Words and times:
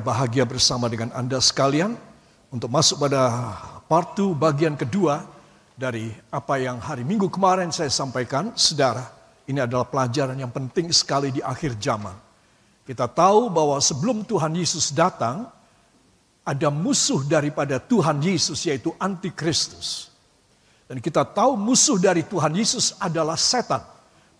Berbahagia 0.00 0.48
bersama 0.48 0.88
dengan 0.88 1.12
Anda 1.12 1.44
sekalian 1.44 1.92
untuk 2.48 2.72
masuk 2.72 3.04
pada 3.04 3.52
part 3.84 4.16
2 4.16 4.32
bagian 4.32 4.72
kedua 4.72 5.28
dari 5.76 6.08
apa 6.32 6.56
yang 6.56 6.80
hari 6.80 7.04
Minggu 7.04 7.28
kemarin 7.28 7.68
saya 7.68 7.92
sampaikan. 7.92 8.48
Saudara, 8.56 9.04
ini 9.44 9.60
adalah 9.60 9.84
pelajaran 9.84 10.40
yang 10.40 10.48
penting 10.48 10.88
sekali 10.88 11.28
di 11.28 11.44
akhir 11.44 11.76
zaman. 11.76 12.16
Kita 12.88 13.12
tahu 13.12 13.52
bahwa 13.52 13.76
sebelum 13.76 14.24
Tuhan 14.24 14.56
Yesus 14.56 14.88
datang, 14.88 15.52
ada 16.48 16.72
musuh 16.72 17.20
daripada 17.28 17.76
Tuhan 17.76 18.24
Yesus 18.24 18.64
yaitu 18.64 18.96
antikristus. 18.96 20.08
Dan 20.88 21.04
kita 21.04 21.28
tahu 21.28 21.60
musuh 21.60 22.00
dari 22.00 22.24
Tuhan 22.24 22.56
Yesus 22.56 22.96
adalah 22.96 23.36
setan, 23.36 23.84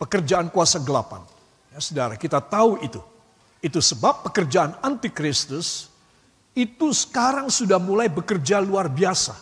pekerjaan 0.01 0.49
kuasa 0.49 0.81
gelapan. 0.81 1.21
Ya, 1.69 1.85
saudara, 1.85 2.17
kita 2.17 2.41
tahu 2.41 2.81
itu. 2.81 3.05
Itu 3.61 3.85
sebab 3.85 4.25
pekerjaan 4.25 4.81
antikristus 4.81 5.93
itu 6.57 6.91
sekarang 6.91 7.53
sudah 7.53 7.77
mulai 7.77 8.09
bekerja 8.09 8.59
luar 8.59 8.89
biasa. 8.89 9.37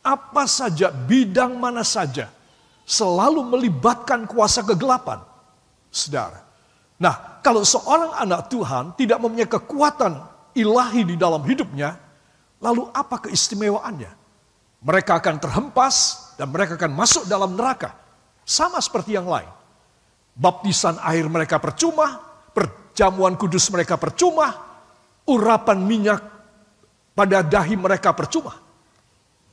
Apa 0.00 0.48
saja, 0.48 0.88
bidang 0.88 1.60
mana 1.60 1.84
saja, 1.84 2.32
selalu 2.88 3.44
melibatkan 3.44 4.24
kuasa 4.24 4.64
kegelapan. 4.64 5.20
Saudara. 5.90 6.40
Nah, 6.96 7.42
kalau 7.42 7.66
seorang 7.66 8.16
anak 8.16 8.48
Tuhan 8.48 8.94
tidak 8.94 9.18
mempunyai 9.18 9.50
kekuatan 9.50 10.22
ilahi 10.54 11.02
di 11.04 11.16
dalam 11.18 11.42
hidupnya, 11.42 11.98
lalu 12.62 12.86
apa 12.94 13.26
keistimewaannya? 13.28 14.12
Mereka 14.80 15.20
akan 15.20 15.36
terhempas 15.36 15.96
dan 16.40 16.48
mereka 16.48 16.80
akan 16.80 16.92
masuk 16.96 17.28
dalam 17.28 17.52
neraka. 17.52 17.92
Sama 18.48 18.80
seperti 18.80 19.12
yang 19.18 19.28
lain. 19.28 19.48
Baptisan 20.32 20.96
air 21.04 21.28
mereka 21.28 21.60
percuma, 21.60 22.29
jamuan 23.00 23.32
kudus 23.40 23.72
mereka 23.72 23.96
percuma, 23.96 24.52
urapan 25.24 25.80
minyak 25.80 26.20
pada 27.16 27.40
dahi 27.40 27.80
mereka 27.80 28.12
percuma. 28.12 28.60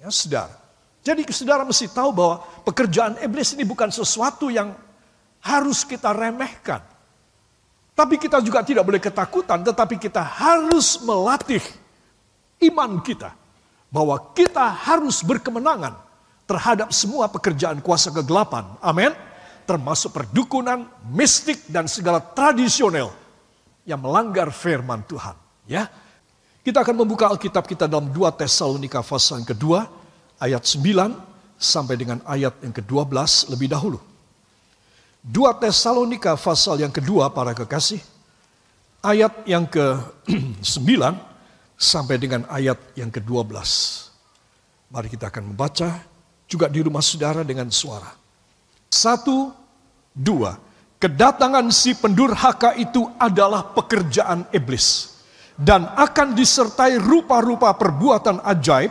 Ya, 0.03 0.11
saudara. 0.11 0.51
Jadi 0.99 1.23
saudara 1.31 1.63
mesti 1.63 1.87
tahu 1.87 2.11
bahwa 2.11 2.43
pekerjaan 2.67 3.15
iblis 3.23 3.55
ini 3.55 3.63
bukan 3.63 3.87
sesuatu 3.87 4.51
yang 4.51 4.75
harus 5.39 5.87
kita 5.87 6.11
remehkan. 6.11 6.83
Tapi 7.95 8.19
kita 8.19 8.43
juga 8.43 8.61
tidak 8.61 8.83
boleh 8.83 8.99
ketakutan, 8.99 9.63
tetapi 9.63 9.95
kita 9.95 10.19
harus 10.21 10.99
melatih 11.01 11.63
iman 12.67 12.99
kita. 12.99 13.31
Bahwa 13.87 14.19
kita 14.35 14.67
harus 14.67 15.23
berkemenangan 15.23 15.95
terhadap 16.43 16.91
semua 16.91 17.31
pekerjaan 17.31 17.79
kuasa 17.79 18.11
kegelapan. 18.11 18.67
Amin. 18.83 19.15
Termasuk 19.63 20.11
perdukunan, 20.11 20.85
mistik, 21.09 21.63
dan 21.71 21.87
segala 21.87 22.19
tradisional 22.19 23.26
yang 23.87 24.03
melanggar 24.03 24.51
firman 24.51 24.99
Tuhan. 25.07 25.33
Ya, 25.63 25.87
kita 26.67 26.83
akan 26.83 27.07
membuka 27.07 27.31
Alkitab 27.31 27.63
kita 27.63 27.87
dalam 27.87 28.11
2 28.11 28.27
Tesalonika 28.35 28.99
pasal 28.99 29.39
yang 29.41 29.49
kedua, 29.55 29.87
ayat 30.35 30.67
9 30.67 31.15
sampai 31.55 31.95
dengan 31.95 32.19
ayat 32.27 32.53
yang 32.59 32.75
ke-12 32.75 33.47
lebih 33.55 33.71
dahulu. 33.71 34.03
2 35.23 35.63
Tesalonika 35.63 36.35
pasal 36.35 36.83
yang 36.83 36.91
kedua 36.91 37.31
para 37.31 37.55
kekasih, 37.55 38.03
ayat 38.99 39.31
yang 39.47 39.63
ke-9 39.63 40.83
sampai 41.79 42.15
dengan 42.19 42.43
ayat 42.51 42.75
yang 42.99 43.07
ke-12. 43.07 43.55
Mari 44.91 45.07
kita 45.07 45.31
akan 45.31 45.55
membaca 45.55 46.03
juga 46.47 46.67
di 46.67 46.79
rumah 46.83 47.03
saudara 47.03 47.43
dengan 47.43 47.71
suara. 47.71 48.11
Satu, 48.87 49.51
dua. 50.15 50.66
Kedatangan 50.97 51.69
si 51.69 51.93
pendurhaka 51.93 52.73
itu 52.73 53.05
adalah 53.21 53.69
pekerjaan 53.69 54.49
iblis 54.49 55.13
dan 55.53 55.85
akan 55.93 56.33
disertai 56.33 56.97
rupa-rupa 56.97 57.77
perbuatan 57.77 58.41
ajaib, 58.41 58.89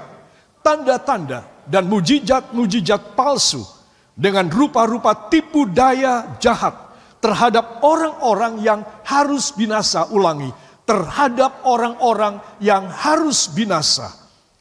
tanda-tanda 0.63 1.67
dan 1.67 1.91
mujizat-mujizat 1.91 3.19
palsu 3.19 3.67
dengan 4.15 4.47
rupa-rupa 4.47 5.27
tipu 5.27 5.67
daya 5.67 6.39
jahat 6.39 6.79
terhadap 7.19 7.83
orang-orang 7.83 8.63
yang 8.63 8.87
harus 9.03 9.51
binasa 9.51 10.07
ulangi, 10.15 10.55
terhadap 10.87 11.67
orang-orang 11.67 12.39
yang 12.63 12.87
harus 12.87 13.51
binasa 13.51 14.15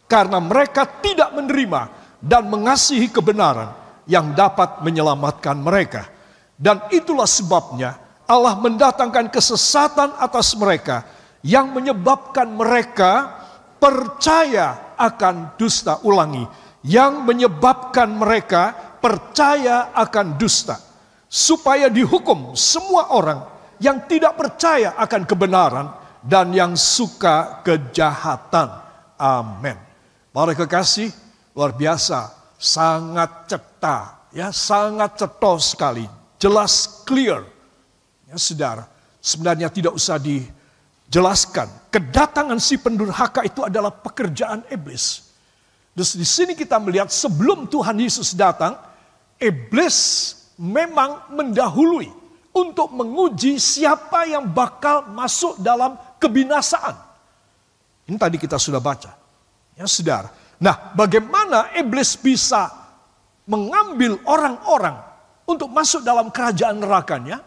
karena 0.09 0.41
mereka 0.41 0.85
tidak 0.97 1.29
menerima 1.29 1.93
dan 2.17 2.49
mengasihi 2.49 3.13
kebenaran 3.13 3.69
yang 4.09 4.33
dapat 4.33 4.81
menyelamatkan 4.81 5.57
mereka. 5.61 6.14
Dan 6.55 6.87
itulah 6.91 7.27
sebabnya 7.27 7.99
Allah 8.25 8.55
mendatangkan 8.57 9.27
kesesatan 9.27 10.15
atas 10.17 10.55
mereka 10.55 11.03
yang 11.45 11.75
menyebabkan 11.75 12.47
mereka 12.47 13.43
percaya 13.77 14.95
akan 14.95 15.59
dusta 15.59 15.99
ulangi. 16.07 16.47
Yang 16.85 17.13
menyebabkan 17.25 18.09
mereka 18.13 18.71
percaya 19.03 19.91
akan 19.93 20.39
dusta. 20.39 20.79
Supaya 21.27 21.91
dihukum 21.91 22.55
semua 22.55 23.11
orang 23.11 23.43
yang 23.83 24.07
tidak 24.07 24.39
percaya 24.39 24.95
akan 24.95 25.27
kebenaran 25.27 25.87
dan 26.23 26.55
yang 26.55 26.73
suka 26.79 27.61
kejahatan. 27.61 28.69
Amin. 29.19 29.75
Para 30.31 30.55
kekasih, 30.55 31.11
luar 31.51 31.75
biasa, 31.75 32.31
sangat 32.55 33.49
cetar, 33.49 34.31
ya 34.31 34.53
sangat 34.53 35.19
cetos 35.19 35.75
sekali 35.75 36.05
jelas, 36.41 37.03
clear. 37.07 37.43
Ya, 38.29 38.37
saudara, 38.39 38.89
sebenarnya 39.21 39.69
tidak 39.69 39.93
usah 39.95 40.21
dijelaskan. 40.21 41.69
Kedatangan 41.89 42.59
si 42.61 42.77
pendurhaka 42.77 43.45
itu 43.45 43.65
adalah 43.65 43.93
pekerjaan 43.93 44.65
iblis. 44.69 45.25
Terus 45.95 46.11
di 46.19 46.27
sini 46.27 46.53
kita 46.53 46.75
melihat 46.77 47.07
sebelum 47.07 47.71
Tuhan 47.71 47.95
Yesus 47.95 48.35
datang, 48.35 48.75
iblis 49.39 49.97
memang 50.59 51.31
mendahului 51.31 52.11
untuk 52.55 52.91
menguji 52.91 53.59
siapa 53.59 54.27
yang 54.27 54.47
bakal 54.47 55.07
masuk 55.11 55.59
dalam 55.59 55.95
kebinasaan. 56.19 56.95
Ini 58.05 58.15
tadi 58.19 58.37
kita 58.39 58.55
sudah 58.59 58.79
baca. 58.79 59.11
Ya, 59.75 59.87
saudara. 59.87 60.31
Nah, 60.55 60.95
bagaimana 60.95 61.75
iblis 61.75 62.15
bisa 62.15 62.71
mengambil 63.43 64.19
orang-orang 64.23 65.14
untuk 65.45 65.69
masuk 65.69 66.01
dalam 66.01 66.33
kerajaan 66.33 66.81
nerakanya, 66.81 67.41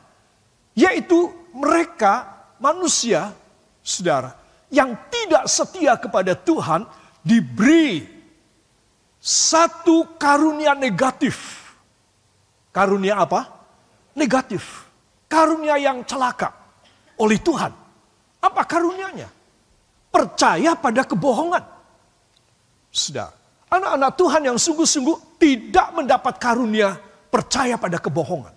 yaitu 0.78 1.30
mereka 1.50 2.46
manusia, 2.62 3.34
saudara, 3.82 4.34
yang 4.70 4.94
tidak 5.10 5.50
setia 5.50 5.98
kepada 5.98 6.38
Tuhan 6.38 6.86
diberi 7.26 8.06
satu 9.18 10.14
karunia 10.14 10.78
negatif. 10.78 11.66
Karunia 12.70 13.18
apa? 13.18 13.50
Negatif. 14.14 14.86
Karunia 15.26 15.76
yang 15.76 16.06
celaka 16.06 16.54
oleh 17.18 17.36
Tuhan. 17.42 17.72
Apa 18.38 18.62
karunianya? 18.62 19.26
Percaya 20.08 20.78
pada 20.78 21.02
kebohongan. 21.02 21.64
Saudara, 22.88 23.34
anak-anak 23.68 24.12
Tuhan 24.14 24.42
yang 24.46 24.58
sungguh-sungguh 24.58 25.36
tidak 25.36 25.88
mendapat 25.92 26.34
karunia 26.40 26.96
percaya 27.28 27.76
pada 27.76 28.00
kebohongan. 28.00 28.54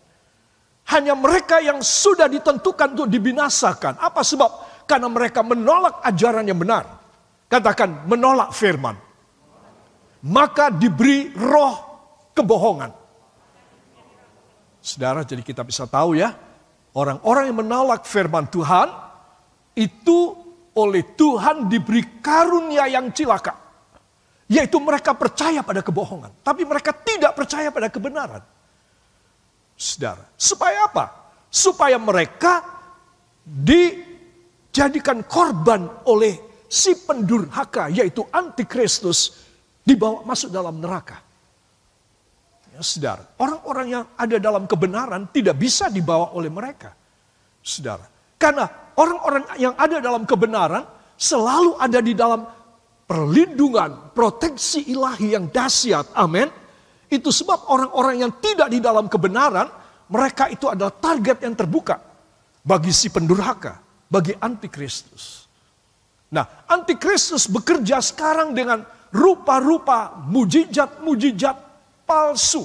Hanya 0.91 1.13
mereka 1.13 1.61
yang 1.61 1.79
sudah 1.79 2.25
ditentukan 2.27 2.97
untuk 2.97 3.07
dibinasakan. 3.07 4.01
Apa 4.01 4.25
sebab? 4.25 4.83
Karena 4.89 5.07
mereka 5.07 5.45
menolak 5.45 6.03
ajaran 6.03 6.43
yang 6.43 6.59
benar. 6.59 6.83
Katakan 7.47 8.09
menolak 8.09 8.51
firman. 8.51 8.97
Maka 10.25 10.73
diberi 10.73 11.31
roh 11.31 11.75
kebohongan. 12.35 12.91
Saudara, 14.81 15.21
jadi 15.21 15.45
kita 15.45 15.61
bisa 15.61 15.85
tahu 15.85 16.17
ya, 16.17 16.33
orang-orang 16.97 17.53
yang 17.53 17.57
menolak 17.61 18.01
firman 18.03 18.49
Tuhan 18.49 18.89
itu 19.77 20.33
oleh 20.73 21.03
Tuhan 21.13 21.69
diberi 21.69 22.19
karunia 22.19 22.89
yang 22.89 23.13
cilaka. 23.13 23.53
Yaitu 24.51 24.81
mereka 24.83 25.15
percaya 25.15 25.63
pada 25.63 25.79
kebohongan, 25.79 26.43
tapi 26.43 26.67
mereka 26.67 26.91
tidak 26.91 27.31
percaya 27.37 27.71
pada 27.71 27.87
kebenaran. 27.87 28.43
Saudara, 29.81 30.21
supaya 30.37 30.85
apa? 30.85 31.05
Supaya 31.49 31.97
mereka 31.97 32.61
dijadikan 33.41 35.25
korban 35.25 35.89
oleh 36.05 36.37
si 36.69 36.93
pendurhaka 37.01 37.89
yaitu 37.89 38.21
antikristus 38.29 39.41
dibawa 39.81 40.21
masuk 40.21 40.53
dalam 40.53 40.77
neraka. 40.77 41.17
Ya, 42.77 42.85
saudara, 42.85 43.25
orang-orang 43.41 43.87
yang 43.89 44.05
ada 44.13 44.37
dalam 44.37 44.69
kebenaran 44.69 45.25
tidak 45.33 45.57
bisa 45.57 45.89
dibawa 45.89 46.29
oleh 46.37 46.53
mereka. 46.53 46.93
Saudara, 47.65 48.05
karena 48.37 48.69
orang-orang 48.93 49.49
yang 49.57 49.73
ada 49.81 49.97
dalam 49.97 50.29
kebenaran 50.29 50.85
selalu 51.17 51.73
ada 51.81 51.97
di 52.05 52.13
dalam 52.13 52.45
perlindungan, 53.09 54.13
proteksi 54.13 54.93
ilahi 54.93 55.33
yang 55.33 55.49
dahsyat. 55.49 56.13
Amin 56.13 56.60
itu 57.11 57.27
sebab 57.27 57.67
orang-orang 57.67 58.23
yang 58.23 58.31
tidak 58.39 58.71
di 58.71 58.79
dalam 58.79 59.11
kebenaran, 59.11 59.67
mereka 60.07 60.47
itu 60.47 60.71
adalah 60.71 60.95
target 60.95 61.43
yang 61.43 61.51
terbuka 61.59 61.99
bagi 62.63 62.95
si 62.95 63.11
pendurhaka, 63.11 63.83
bagi 64.07 64.31
antikristus. 64.39 65.43
Nah, 66.31 66.63
antikristus 66.71 67.51
bekerja 67.51 67.99
sekarang 67.99 68.55
dengan 68.55 68.87
rupa-rupa 69.11 70.23
mujizat-mujizat 70.31 71.57
palsu. 72.07 72.63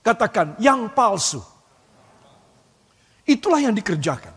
Katakan 0.00 0.56
yang 0.56 0.88
palsu. 0.88 1.44
Itulah 3.28 3.60
yang 3.60 3.76
dikerjakan. 3.76 4.32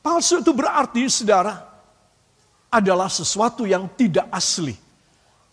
Palsu 0.00 0.40
itu 0.40 0.56
berarti 0.56 1.04
saudara 1.12 1.60
adalah 2.72 3.12
sesuatu 3.12 3.68
yang 3.68 3.84
tidak 3.92 4.24
asli. 4.32 4.72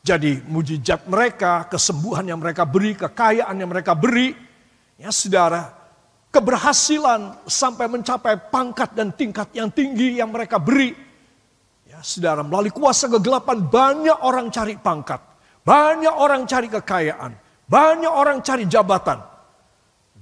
Jadi 0.07 0.39
mujizat 0.47 1.03
mereka, 1.11 1.67
kesembuhan 1.67 2.23
yang 2.23 2.39
mereka 2.39 2.63
beri, 2.63 2.95
kekayaan 2.95 3.59
yang 3.59 3.67
mereka 3.67 3.91
beri, 3.91 4.31
ya 4.95 5.11
saudara, 5.11 5.67
keberhasilan 6.31 7.43
sampai 7.43 7.91
mencapai 7.91 8.39
pangkat 8.47 8.95
dan 8.95 9.11
tingkat 9.11 9.51
yang 9.51 9.67
tinggi 9.67 10.15
yang 10.15 10.31
mereka 10.31 10.63
beri. 10.63 10.95
Ya 11.91 11.99
saudara, 11.99 12.39
melalui 12.39 12.71
kuasa 12.71 13.11
kegelapan 13.11 13.67
banyak 13.67 14.15
orang 14.23 14.47
cari 14.47 14.79
pangkat, 14.79 15.19
banyak 15.67 16.15
orang 16.15 16.47
cari 16.47 16.71
kekayaan, 16.71 17.31
banyak 17.67 18.13
orang 18.13 18.39
cari 18.39 18.63
jabatan. 18.63 19.19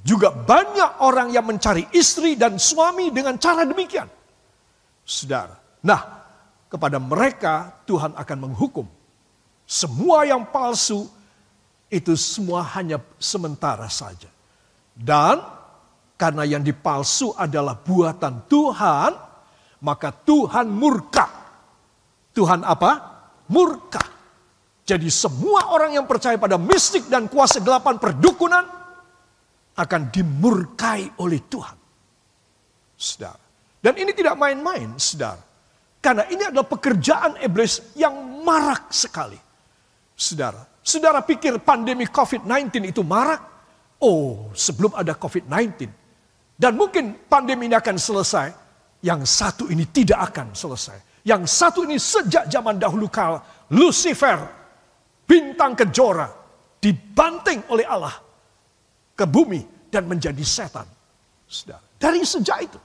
Juga 0.02 0.34
banyak 0.34 1.06
orang 1.06 1.30
yang 1.30 1.46
mencari 1.46 1.94
istri 1.94 2.34
dan 2.34 2.58
suami 2.58 3.14
dengan 3.14 3.38
cara 3.38 3.62
demikian. 3.70 4.10
Saudara. 5.06 5.62
Nah, 5.86 6.02
kepada 6.74 6.98
mereka 6.98 7.86
Tuhan 7.86 8.18
akan 8.18 8.38
menghukum. 8.50 8.95
Semua 9.66 10.30
yang 10.30 10.46
palsu 10.46 11.10
itu 11.90 12.14
semua 12.14 12.62
hanya 12.78 13.02
sementara 13.18 13.90
saja. 13.90 14.30
Dan 14.94 15.42
karena 16.16 16.48
yang 16.48 16.64
dipalsu 16.64 17.36
adalah 17.36 17.76
buatan 17.76 18.46
Tuhan, 18.48 19.12
maka 19.84 20.10
Tuhan 20.14 20.70
murka. 20.70 21.28
Tuhan 22.32 22.62
apa? 22.64 22.92
Murka. 23.52 24.02
Jadi 24.86 25.10
semua 25.10 25.74
orang 25.74 25.98
yang 25.98 26.06
percaya 26.06 26.38
pada 26.38 26.62
mistik 26.62 27.10
dan 27.10 27.26
kuasa 27.26 27.58
gelapan 27.58 27.98
perdukunan 27.98 28.66
akan 29.76 30.02
dimurkai 30.14 31.20
oleh 31.20 31.42
Tuhan. 31.50 31.78
Saudara. 32.96 33.42
Dan 33.82 33.94
ini 33.98 34.14
tidak 34.14 34.38
main-main, 34.40 34.96
saudara. 35.02 35.42
Karena 36.00 36.24
ini 36.30 36.48
adalah 36.48 36.70
pekerjaan 36.70 37.42
iblis 37.42 37.98
yang 37.98 38.14
marak 38.46 38.94
sekali. 38.94 39.45
Saudara, 40.16 40.64
saudara 40.80 41.20
pikir 41.20 41.60
pandemi 41.60 42.08
COVID-19 42.08 42.88
itu 42.88 43.04
marak? 43.04 43.44
Oh, 44.00 44.48
sebelum 44.56 44.96
ada 44.96 45.12
COVID-19. 45.12 45.92
Dan 46.56 46.80
mungkin 46.80 47.28
pandemi 47.28 47.68
ini 47.68 47.76
akan 47.76 48.00
selesai. 48.00 48.48
Yang 49.04 49.22
satu 49.28 49.68
ini 49.70 49.86
tidak 49.92 50.32
akan 50.32 50.56
selesai. 50.56 51.22
Yang 51.28 51.52
satu 51.52 51.84
ini 51.84 52.00
sejak 52.00 52.48
zaman 52.48 52.80
dahulu 52.80 53.12
kala, 53.12 53.44
Lucifer, 53.76 54.40
bintang 55.28 55.76
kejora, 55.78 56.32
dibanting 56.80 57.66
oleh 57.70 57.86
Allah 57.86 58.16
ke 59.14 59.26
bumi 59.28 59.90
dan 59.92 60.08
menjadi 60.08 60.42
setan. 60.42 60.88
Dari 62.00 62.22
sejak 62.26 62.58
itu. 62.66 62.80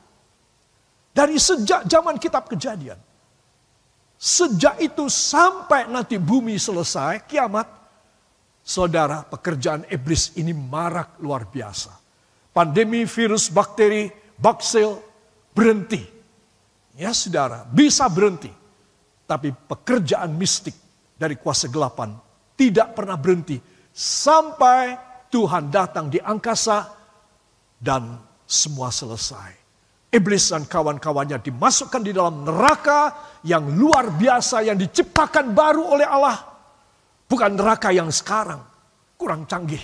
Dari 1.10 1.36
sejak 1.36 1.86
zaman 1.88 2.16
kitab 2.20 2.46
kejadian. 2.46 2.98
Sejak 4.20 4.76
itu 4.84 5.08
sampai 5.08 5.88
nanti 5.88 6.20
bumi 6.20 6.60
selesai, 6.60 7.24
kiamat. 7.24 7.64
Saudara, 8.60 9.24
pekerjaan 9.24 9.88
iblis 9.88 10.36
ini 10.36 10.52
marak 10.52 11.16
luar 11.24 11.48
biasa. 11.48 11.96
Pandemi 12.52 13.08
virus, 13.08 13.48
bakteri, 13.48 14.12
baksil 14.36 15.00
berhenti. 15.56 16.04
Ya 17.00 17.16
saudara, 17.16 17.64
bisa 17.64 18.04
berhenti. 18.12 18.52
Tapi 19.24 19.56
pekerjaan 19.56 20.36
mistik 20.36 20.76
dari 21.16 21.40
kuasa 21.40 21.72
gelapan 21.72 22.12
tidak 22.60 22.92
pernah 22.92 23.16
berhenti. 23.16 23.56
Sampai 23.96 25.00
Tuhan 25.32 25.72
datang 25.72 26.12
di 26.12 26.20
angkasa 26.20 26.92
dan 27.80 28.20
semua 28.44 28.92
selesai. 28.92 29.59
Iblis 30.10 30.50
dan 30.50 30.66
kawan-kawannya 30.66 31.38
dimasukkan 31.38 32.02
di 32.02 32.10
dalam 32.10 32.42
neraka 32.42 33.14
yang 33.46 33.70
luar 33.78 34.10
biasa 34.10 34.66
yang 34.66 34.74
diciptakan 34.74 35.54
baru 35.54 35.86
oleh 35.86 36.02
Allah. 36.02 36.38
Bukan 37.30 37.54
neraka 37.54 37.94
yang 37.94 38.10
sekarang, 38.10 38.58
kurang 39.14 39.46
canggih. 39.46 39.82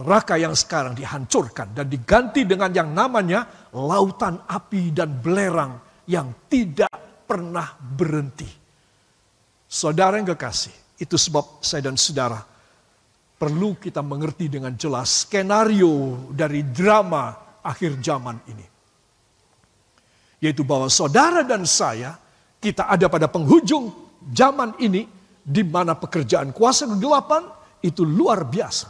Neraka 0.00 0.40
yang 0.40 0.56
sekarang 0.56 0.96
dihancurkan 0.96 1.76
dan 1.76 1.92
diganti 1.92 2.48
dengan 2.48 2.72
yang 2.72 2.88
namanya 2.96 3.68
lautan 3.76 4.40
api 4.48 4.96
dan 4.96 5.12
belerang 5.20 5.76
yang 6.08 6.48
tidak 6.48 6.90
pernah 7.28 7.68
berhenti. 7.76 8.48
Saudara 9.68 10.16
yang 10.16 10.32
kekasih, 10.32 10.72
itu 11.04 11.20
sebab 11.20 11.60
saya 11.60 11.92
dan 11.92 12.00
saudara 12.00 12.40
perlu 13.36 13.76
kita 13.76 14.00
mengerti 14.00 14.48
dengan 14.48 14.72
jelas 14.72 15.28
skenario 15.28 16.32
dari 16.32 16.64
drama 16.64 17.43
akhir 17.64 17.96
zaman 18.04 18.36
ini. 18.44 18.66
Yaitu 20.44 20.60
bahwa 20.60 20.92
saudara 20.92 21.40
dan 21.40 21.64
saya, 21.64 22.20
kita 22.60 22.84
ada 22.84 23.08
pada 23.08 23.24
penghujung 23.32 23.88
zaman 24.28 24.76
ini, 24.76 25.08
di 25.40 25.64
mana 25.64 25.96
pekerjaan 25.96 26.52
kuasa 26.52 26.84
kegelapan 26.84 27.48
itu 27.80 28.04
luar 28.04 28.44
biasa. 28.44 28.88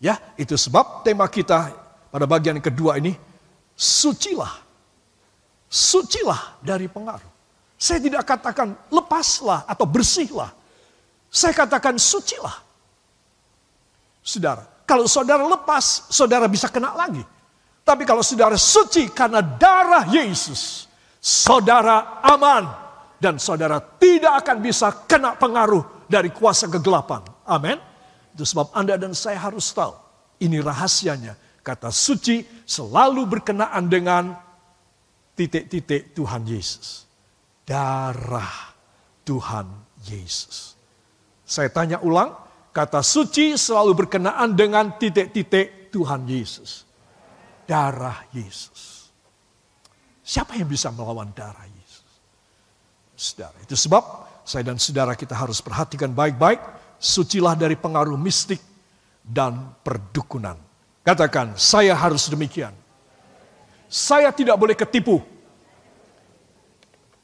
Ya, 0.00 0.16
itu 0.36 0.56
sebab 0.56 1.04
tema 1.04 1.28
kita 1.28 1.72
pada 2.08 2.24
bagian 2.24 2.60
kedua 2.60 2.96
ini, 2.96 3.12
sucilah. 3.76 4.64
Sucilah 5.68 6.60
dari 6.64 6.88
pengaruh. 6.88 7.32
Saya 7.76 8.00
tidak 8.00 8.24
katakan 8.24 8.72
lepaslah 8.88 9.68
atau 9.68 9.84
bersihlah. 9.84 10.48
Saya 11.28 11.52
katakan 11.52 12.00
sucilah. 12.00 12.64
Saudara, 14.24 14.64
kalau 14.88 15.04
saudara 15.04 15.44
lepas, 15.44 16.08
saudara 16.08 16.48
bisa 16.48 16.72
kena 16.72 16.96
lagi. 16.96 17.20
Tapi 17.86 18.02
kalau 18.02 18.18
saudara 18.26 18.58
suci 18.58 19.06
karena 19.14 19.38
darah 19.38 20.10
Yesus, 20.10 20.90
saudara 21.22 22.18
aman 22.18 22.66
dan 23.22 23.38
saudara 23.38 23.78
tidak 23.78 24.42
akan 24.42 24.58
bisa 24.58 25.06
kena 25.06 25.38
pengaruh 25.38 26.10
dari 26.10 26.34
kuasa 26.34 26.66
kegelapan. 26.66 27.22
Amin. 27.46 27.78
Itu 28.34 28.42
sebab 28.42 28.74
Anda 28.74 28.98
dan 28.98 29.14
saya 29.14 29.38
harus 29.38 29.70
tahu. 29.70 29.94
Ini 30.42 30.58
rahasianya. 30.66 31.62
Kata 31.62 31.94
suci 31.94 32.42
selalu 32.66 33.22
berkenaan 33.38 33.86
dengan 33.86 34.34
titik-titik 35.38 36.10
Tuhan 36.10 36.42
Yesus. 36.42 37.06
Darah 37.62 38.74
Tuhan 39.22 39.66
Yesus. 40.10 40.74
Saya 41.46 41.70
tanya 41.70 42.02
ulang, 42.02 42.34
Kata 42.76 43.00
suci 43.00 43.56
selalu 43.56 44.04
berkenaan 44.04 44.52
dengan 44.52 45.00
titik-titik 45.00 45.88
Tuhan 45.88 46.28
Yesus. 46.28 46.85
Darah 47.66 48.24
Yesus. 48.30 49.10
Siapa 50.26 50.58
yang 50.58 50.66
bisa 50.66 50.90
melawan 50.90 51.30
darah 51.30 51.66
Yesus? 51.70 52.12
Saudara, 53.14 53.54
itu 53.62 53.78
sebab 53.78 54.02
saya 54.42 54.66
dan 54.66 54.78
saudara 54.78 55.14
kita 55.14 55.34
harus 55.34 55.62
perhatikan 55.62 56.10
baik-baik. 56.10 56.58
Sucilah 56.98 57.54
dari 57.54 57.78
pengaruh 57.78 58.18
mistik 58.18 58.58
dan 59.22 59.74
perdukunan. 59.86 60.58
Katakan, 61.06 61.54
saya 61.54 61.94
harus 61.94 62.26
demikian. 62.26 62.74
Saya 63.86 64.34
tidak 64.34 64.58
boleh 64.58 64.74
ketipu. 64.74 65.22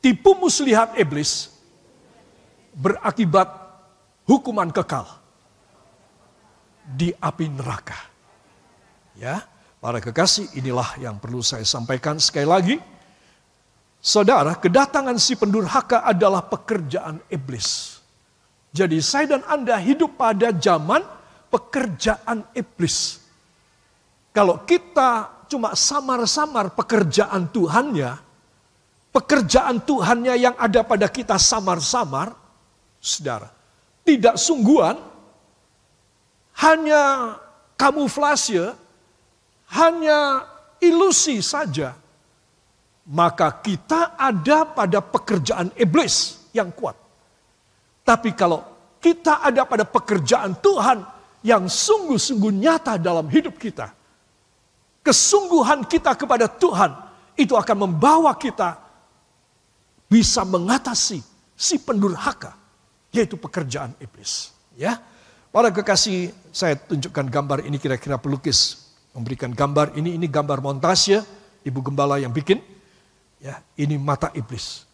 Tipu 0.03 0.35
muslihat 0.39 0.99
iblis 0.99 1.51
berakibat 2.75 3.51
hukuman 4.27 4.71
kekal 4.71 5.07
di 6.83 7.15
api 7.19 7.47
neraka. 7.51 7.99
Ya, 9.19 9.45
para 9.83 9.99
kekasih, 9.99 10.55
inilah 10.55 10.95
yang 11.03 11.19
perlu 11.19 11.43
saya 11.43 11.67
sampaikan 11.67 12.23
sekali 12.23 12.47
lagi. 12.47 12.77
Saudara, 13.99 14.55
kedatangan 14.55 15.19
si 15.19 15.35
pendurhaka 15.35 16.07
adalah 16.07 16.47
pekerjaan 16.47 17.19
iblis. 17.27 17.99
Jadi 18.71 19.03
saya 19.03 19.37
dan 19.37 19.43
Anda 19.51 19.75
hidup 19.83 20.15
pada 20.15 20.55
zaman 20.55 21.03
pekerjaan 21.51 22.47
iblis. 22.55 23.19
Kalau 24.31 24.63
kita 24.63 25.43
cuma 25.51 25.75
samar-samar 25.75 26.73
pekerjaan 26.79 27.51
Tuhannya, 27.51 28.17
pekerjaan 29.11 29.83
Tuhannya 29.83 30.35
yang 30.39 30.57
ada 30.57 30.87
pada 30.87 31.11
kita 31.11 31.37
samar-samar, 31.37 32.33
saudara, 33.03 33.51
tidak 34.07 34.41
sungguhan, 34.41 34.97
hanya 36.65 37.37
kamuflase, 37.77 38.73
hanya 39.73 40.45
ilusi 40.85 41.41
saja, 41.41 41.97
maka 43.09 43.49
kita 43.65 44.15
ada 44.21 44.69
pada 44.69 45.01
pekerjaan 45.01 45.73
iblis 45.81 46.49
yang 46.53 46.69
kuat. 46.71 46.95
Tapi 48.05 48.37
kalau 48.37 48.61
kita 49.01 49.41
ada 49.41 49.65
pada 49.65 49.89
pekerjaan 49.89 50.59
Tuhan 50.61 51.03
yang 51.43 51.67
sungguh-sungguh 51.67 52.53
nyata 52.53 53.01
dalam 53.01 53.27
hidup 53.33 53.57
kita, 53.57 53.91
kesungguhan 55.01 55.89
kita 55.89 56.15
kepada 56.15 56.47
Tuhan 56.47 56.93
itu 57.35 57.57
akan 57.57 57.89
membawa 57.89 58.37
kita 58.37 58.77
bisa 60.07 60.45
mengatasi 60.45 61.25
si 61.57 61.81
pendurhaka, 61.81 62.53
yaitu 63.09 63.41
pekerjaan 63.41 63.97
iblis. 63.97 64.53
Ya, 64.77 65.01
para 65.49 65.73
kekasih, 65.73 66.35
saya 66.53 66.77
tunjukkan 66.77 67.27
gambar 67.33 67.59
ini 67.65 67.81
kira-kira 67.81 68.21
pelukis 68.21 68.82
memberikan 69.13 69.53
gambar 69.53 69.97
ini, 69.97 70.17
ini 70.17 70.27
gambar 70.29 70.65
montase, 70.65 71.21
ibu 71.65 71.81
gembala 71.85 72.19
yang 72.21 72.33
bikin. 72.33 72.61
Ya, 73.43 73.61
ini 73.77 73.99
mata 73.99 74.31
iblis. 74.33 74.87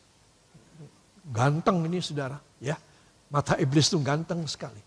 Ganteng 1.29 1.85
ini 1.85 2.01
saudara, 2.01 2.41
ya. 2.59 2.75
Mata 3.29 3.61
iblis 3.61 3.93
itu 3.93 4.01
ganteng 4.01 4.41
sekali. 4.49 4.81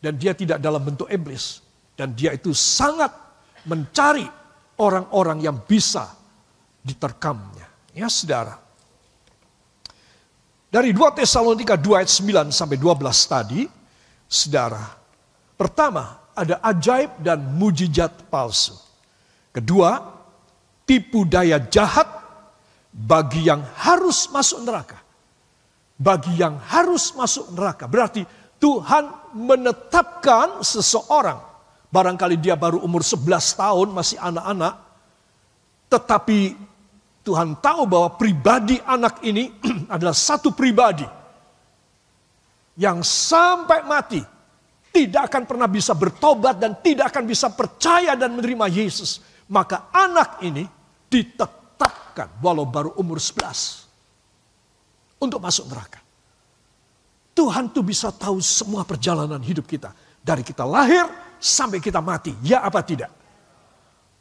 Dan 0.00 0.20
dia 0.20 0.36
tidak 0.36 0.60
dalam 0.60 0.84
bentuk 0.84 1.08
iblis. 1.08 1.64
Dan 1.96 2.12
dia 2.12 2.36
itu 2.36 2.52
sangat 2.52 3.08
mencari 3.64 4.24
orang-orang 4.80 5.44
yang 5.44 5.56
bisa 5.64 6.12
diterkamnya. 6.84 7.68
Ya 7.96 8.08
saudara. 8.12 8.56
Dari 10.70 10.94
2 10.94 11.18
Tesalonika 11.18 11.74
2 11.74 12.04
ayat 12.04 12.12
9 12.12 12.54
sampai 12.54 12.76
12 12.78 13.00
tadi, 13.26 13.66
saudara. 14.30 14.84
Pertama, 15.58 16.19
ada 16.34 16.58
ajaib 16.64 17.20
dan 17.20 17.40
mujizat 17.56 18.12
palsu. 18.30 18.74
Kedua, 19.50 19.98
tipu 20.86 21.26
daya 21.26 21.58
jahat 21.70 22.06
bagi 22.90 23.46
yang 23.46 23.62
harus 23.78 24.30
masuk 24.30 24.62
neraka. 24.62 24.98
Bagi 26.00 26.32
yang 26.40 26.56
harus 26.56 27.12
masuk 27.12 27.52
neraka. 27.52 27.84
Berarti 27.84 28.24
Tuhan 28.56 29.36
menetapkan 29.36 30.64
seseorang 30.64 31.50
Barangkali 31.90 32.38
dia 32.38 32.54
baru 32.54 32.78
umur 32.86 33.02
11 33.02 33.58
tahun, 33.58 33.88
masih 33.90 34.14
anak-anak. 34.22 34.74
Tetapi 35.90 36.54
Tuhan 37.26 37.58
tahu 37.58 37.82
bahwa 37.90 38.14
pribadi 38.14 38.78
anak 38.86 39.18
ini 39.26 39.50
adalah 39.94 40.14
satu 40.14 40.54
pribadi 40.54 41.04
yang 42.78 43.02
sampai 43.02 43.82
mati 43.82 44.22
tidak 45.00 45.32
akan 45.32 45.48
pernah 45.48 45.64
bisa 45.64 45.96
bertobat 45.96 46.60
dan 46.60 46.76
tidak 46.84 47.08
akan 47.08 47.24
bisa 47.24 47.48
percaya 47.48 48.12
dan 48.12 48.36
menerima 48.36 48.68
Yesus. 48.68 49.24
Maka 49.48 49.88
anak 49.88 50.44
ini 50.44 50.68
ditetapkan 51.08 52.36
walau 52.44 52.68
baru 52.68 52.92
umur 53.00 53.16
11 53.16 55.24
untuk 55.24 55.40
masuk 55.40 55.72
neraka. 55.72 56.04
Tuhan 57.32 57.72
tuh 57.72 57.80
bisa 57.80 58.12
tahu 58.12 58.44
semua 58.44 58.84
perjalanan 58.84 59.40
hidup 59.40 59.64
kita. 59.64 59.96
Dari 60.20 60.44
kita 60.44 60.68
lahir 60.68 61.08
sampai 61.40 61.80
kita 61.80 62.04
mati. 62.04 62.36
Ya 62.44 62.60
apa 62.60 62.84
tidak? 62.84 63.08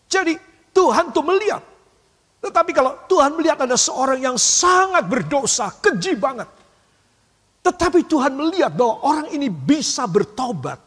Jadi 0.08 0.40
Tuhan 0.72 1.12
tuh 1.12 1.28
melihat. 1.28 1.60
Tetapi 2.40 2.72
kalau 2.72 2.96
Tuhan 3.12 3.36
melihat 3.36 3.68
ada 3.68 3.76
seorang 3.76 4.24
yang 4.24 4.40
sangat 4.40 5.04
berdosa, 5.04 5.76
keji 5.84 6.16
banget. 6.16 6.48
Tetapi 7.70 8.10
Tuhan 8.10 8.34
melihat 8.34 8.74
bahwa 8.74 9.06
orang 9.06 9.28
ini 9.30 9.46
bisa 9.46 10.10
bertobat. 10.10 10.82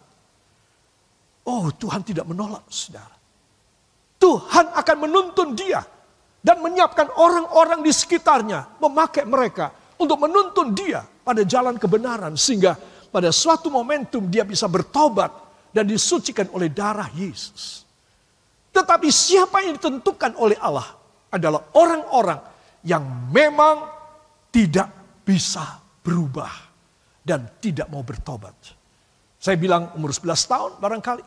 Oh 1.47 1.71
Tuhan 1.71 2.03
tidak 2.03 2.27
menolak 2.27 2.67
saudara. 2.67 3.15
Tuhan 4.19 4.75
akan 4.75 4.97
menuntun 5.07 5.55
dia. 5.55 5.79
Dan 6.43 6.59
menyiapkan 6.59 7.07
orang-orang 7.15 7.87
di 7.87 7.95
sekitarnya. 7.95 8.83
Memakai 8.83 9.23
mereka 9.23 9.71
untuk 9.95 10.27
menuntun 10.27 10.75
dia 10.75 11.07
pada 11.07 11.47
jalan 11.47 11.79
kebenaran. 11.79 12.35
Sehingga 12.35 12.75
pada 13.15 13.31
suatu 13.31 13.71
momentum 13.71 14.27
dia 14.27 14.43
bisa 14.43 14.67
bertobat 14.67 15.31
dan 15.71 15.87
disucikan 15.87 16.51
oleh 16.51 16.67
darah 16.67 17.07
Yesus. 17.15 17.87
Tetapi 18.75 19.07
siapa 19.07 19.63
yang 19.63 19.79
ditentukan 19.79 20.35
oleh 20.35 20.59
Allah 20.59 20.99
adalah 21.31 21.63
orang-orang 21.79 22.43
yang 22.83 23.07
memang 23.31 23.87
tidak 24.51 24.91
bisa 25.23 25.79
berubah 26.03 26.72
dan 27.23 27.47
tidak 27.63 27.87
mau 27.89 28.03
bertobat. 28.03 28.55
Saya 29.39 29.59
bilang 29.59 29.95
umur 29.99 30.15
11 30.15 30.39
tahun 30.47 30.71
barangkali. 30.79 31.25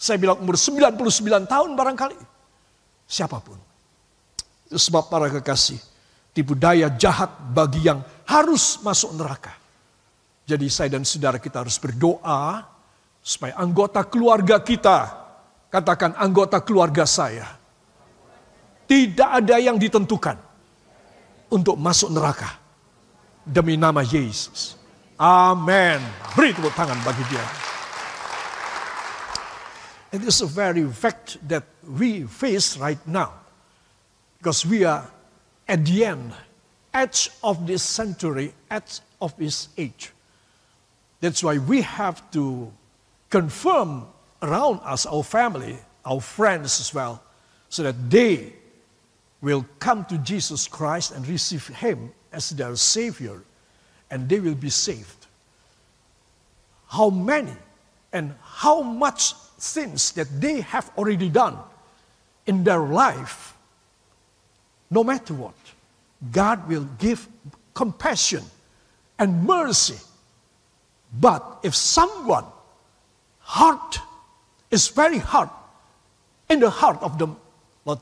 Saya 0.00 0.16
bilang 0.16 0.40
umur 0.40 0.56
99 0.56 0.96
tahun 1.44 1.70
barangkali. 1.76 2.18
Siapa 3.04 3.36
pun. 3.40 3.58
Itu 4.68 4.80
sebab 4.80 5.12
para 5.12 5.28
kekasih. 5.28 5.80
Tipu 6.30 6.54
daya 6.56 6.88
jahat 6.94 7.28
bagi 7.52 7.84
yang 7.84 8.00
harus 8.24 8.80
masuk 8.80 9.12
neraka. 9.18 9.52
Jadi 10.48 10.66
saya 10.72 10.96
dan 10.96 11.04
saudara 11.04 11.36
kita 11.36 11.60
harus 11.60 11.76
berdoa 11.76 12.70
Supaya 13.20 13.52
anggota 13.60 14.00
keluarga 14.08 14.56
kita, 14.64 15.12
katakan 15.68 16.16
anggota 16.16 16.56
keluarga 16.64 17.04
saya, 17.04 17.44
tidak 18.88 19.28
ada 19.28 19.60
yang 19.60 19.76
ditentukan 19.76 20.40
untuk 21.52 21.76
masuk 21.76 22.08
neraka 22.08 22.56
demi 23.44 23.76
nama 23.76 24.00
Yesus. 24.00 24.79
Amin. 25.20 26.00
Beri 26.32 26.56
tepuk 26.56 26.72
tangan 26.72 26.96
bagi 27.04 27.20
dia. 27.28 27.44
It 30.16 30.24
is 30.24 30.40
a 30.40 30.48
very 30.48 30.88
fact 30.88 31.36
that 31.44 31.68
we 31.84 32.24
face 32.24 32.80
right 32.80 32.98
now. 33.04 33.36
Because 34.40 34.64
we 34.64 34.88
are 34.88 35.04
at 35.68 35.84
the 35.84 36.08
end, 36.08 36.32
edge 36.94 37.28
of 37.44 37.66
this 37.68 37.84
century, 37.84 38.56
edge 38.72 39.04
of 39.20 39.36
this 39.36 39.68
age. 39.76 40.10
That's 41.20 41.44
why 41.44 41.58
we 41.58 41.82
have 41.82 42.24
to 42.32 42.72
confirm 43.28 44.08
around 44.40 44.80
us, 44.82 45.04
our 45.04 45.22
family, 45.22 45.76
our 46.04 46.20
friends 46.20 46.80
as 46.80 46.94
well, 46.94 47.22
so 47.68 47.84
that 47.84 48.08
they 48.08 48.54
will 49.44 49.66
come 49.78 50.04
to 50.06 50.16
Jesus 50.18 50.66
Christ 50.66 51.12
and 51.12 51.28
receive 51.28 51.68
Him 51.68 52.10
as 52.32 52.50
their 52.50 52.74
Savior, 52.74 53.44
and 54.10 54.28
they 54.28 54.40
will 54.40 54.54
be 54.54 54.70
saved. 54.70 55.26
How 56.88 57.10
many 57.10 57.52
and 58.12 58.34
how 58.42 58.82
much 58.82 59.34
sins 59.58 60.12
that 60.12 60.28
they 60.40 60.60
have 60.60 60.90
already 60.96 61.28
done 61.28 61.56
in 62.46 62.64
their 62.64 62.80
life, 62.80 63.56
no 64.90 65.04
matter 65.04 65.34
what, 65.34 65.54
God 66.32 66.68
will 66.68 66.88
give 66.98 67.28
compassion 67.74 68.42
and 69.18 69.44
mercy. 69.44 69.98
But 71.18 71.60
if 71.62 71.74
someone 71.74 72.44
heart 73.40 73.98
is 74.70 74.88
very 74.88 75.18
hard 75.18 75.50
in 76.48 76.60
the 76.60 76.70
heart 76.70 76.98
of 77.02 77.18
them, 77.18 77.36
but 77.84 78.00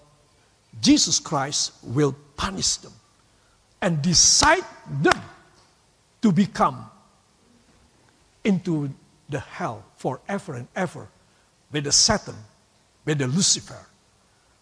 Jesus 0.81 1.19
Christ 1.19 1.73
will 1.83 2.15
punish 2.37 2.77
them 2.77 2.93
and 3.83 4.01
decide 4.03 4.65
them 5.01 5.21
to 6.23 6.35
become 6.35 6.87
into 8.43 8.91
the 9.29 9.39
hell 9.39 9.85
forever 10.01 10.59
and 10.59 10.67
ever 10.75 11.07
with 11.71 11.85
the 11.85 11.95
Satan, 11.95 12.37
with 13.05 13.21
the 13.21 13.29
Lucifer. 13.29 13.79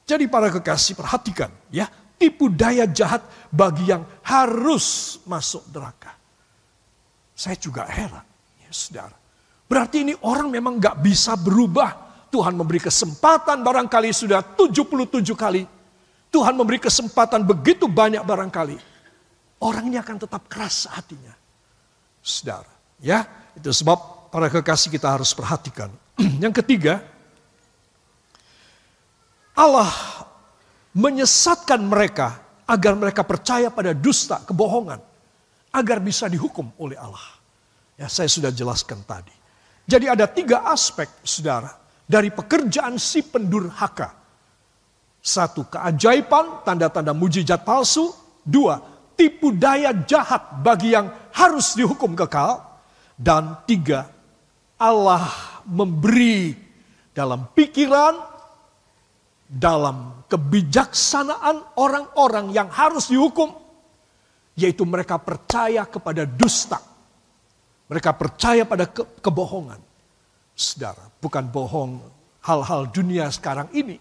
Jadi 0.06 0.30
para 0.30 0.50
kekasih 0.50 0.94
perhatikan 0.94 1.50
ya, 1.70 1.90
tipu 2.14 2.46
daya 2.46 2.86
jahat 2.86 3.26
bagi 3.50 3.90
yang 3.90 4.06
harus 4.22 5.18
masuk 5.26 5.66
neraka. 5.74 6.14
Saya 7.36 7.58
juga 7.58 7.84
heran, 7.84 8.24
ya 8.62 8.70
saudara. 8.70 9.16
Berarti 9.66 10.06
ini 10.06 10.14
orang 10.22 10.48
memang 10.48 10.78
gak 10.78 11.02
bisa 11.02 11.34
berubah. 11.34 12.06
Tuhan 12.30 12.54
memberi 12.54 12.82
kesempatan 12.82 13.62
barangkali 13.62 14.10
sudah 14.14 14.42
77 14.54 15.34
kali. 15.34 15.66
Tuhan 16.30 16.54
memberi 16.54 16.78
kesempatan 16.82 17.42
begitu 17.42 17.86
banyak 17.90 18.22
barangkali. 18.22 18.78
Orang 19.62 19.88
ini 19.88 19.96
akan 19.96 20.16
tetap 20.20 20.46
keras 20.46 20.86
hatinya. 20.90 21.32
Saudara, 22.26 22.66
ya, 22.98 23.22
itu 23.54 23.70
sebab 23.70 24.26
para 24.34 24.50
kekasih 24.50 24.90
kita 24.90 25.14
harus 25.14 25.30
perhatikan. 25.30 25.94
Yang 26.42 26.58
ketiga, 26.58 26.98
Allah 29.54 29.86
menyesatkan 30.90 31.78
mereka 31.86 32.42
agar 32.66 32.98
mereka 32.98 33.22
percaya 33.22 33.70
pada 33.70 33.94
dusta, 33.94 34.42
kebohongan, 34.42 34.98
agar 35.70 36.02
bisa 36.02 36.26
dihukum 36.26 36.66
oleh 36.82 36.98
Allah. 36.98 37.38
Ya, 37.94 38.10
saya 38.10 38.26
sudah 38.26 38.50
jelaskan 38.50 39.06
tadi. 39.06 39.30
Jadi 39.86 40.10
ada 40.10 40.26
tiga 40.26 40.66
aspek, 40.66 41.06
saudara, 41.22 41.70
dari 42.02 42.34
pekerjaan 42.34 42.98
si 42.98 43.22
pendurhaka. 43.22 44.18
Satu, 45.22 45.70
keajaiban, 45.70 46.66
tanda-tanda 46.66 47.14
mujizat 47.14 47.62
palsu. 47.62 48.10
Dua, 48.42 48.95
tipu 49.16 49.50
daya 49.50 49.90
jahat 50.06 50.60
bagi 50.60 50.92
yang 50.92 51.08
harus 51.32 51.74
dihukum 51.74 52.12
kekal. 52.14 52.62
Dan 53.16 53.64
tiga, 53.64 54.12
Allah 54.76 55.24
memberi 55.64 56.52
dalam 57.16 57.48
pikiran, 57.56 58.12
dalam 59.48 60.28
kebijaksanaan 60.28 61.80
orang-orang 61.80 62.52
yang 62.52 62.68
harus 62.68 63.08
dihukum, 63.08 63.56
yaitu 64.52 64.84
mereka 64.84 65.16
percaya 65.16 65.88
kepada 65.88 66.28
dusta 66.28 66.76
mereka 67.86 68.10
percaya 68.14 68.66
pada 68.66 68.90
ke 68.90 69.02
kebohongan. 69.22 69.78
Saudara, 70.56 71.06
bukan 71.22 71.44
bohong 71.46 72.02
hal-hal 72.42 72.90
dunia 72.90 73.30
sekarang 73.30 73.70
ini. 73.70 73.98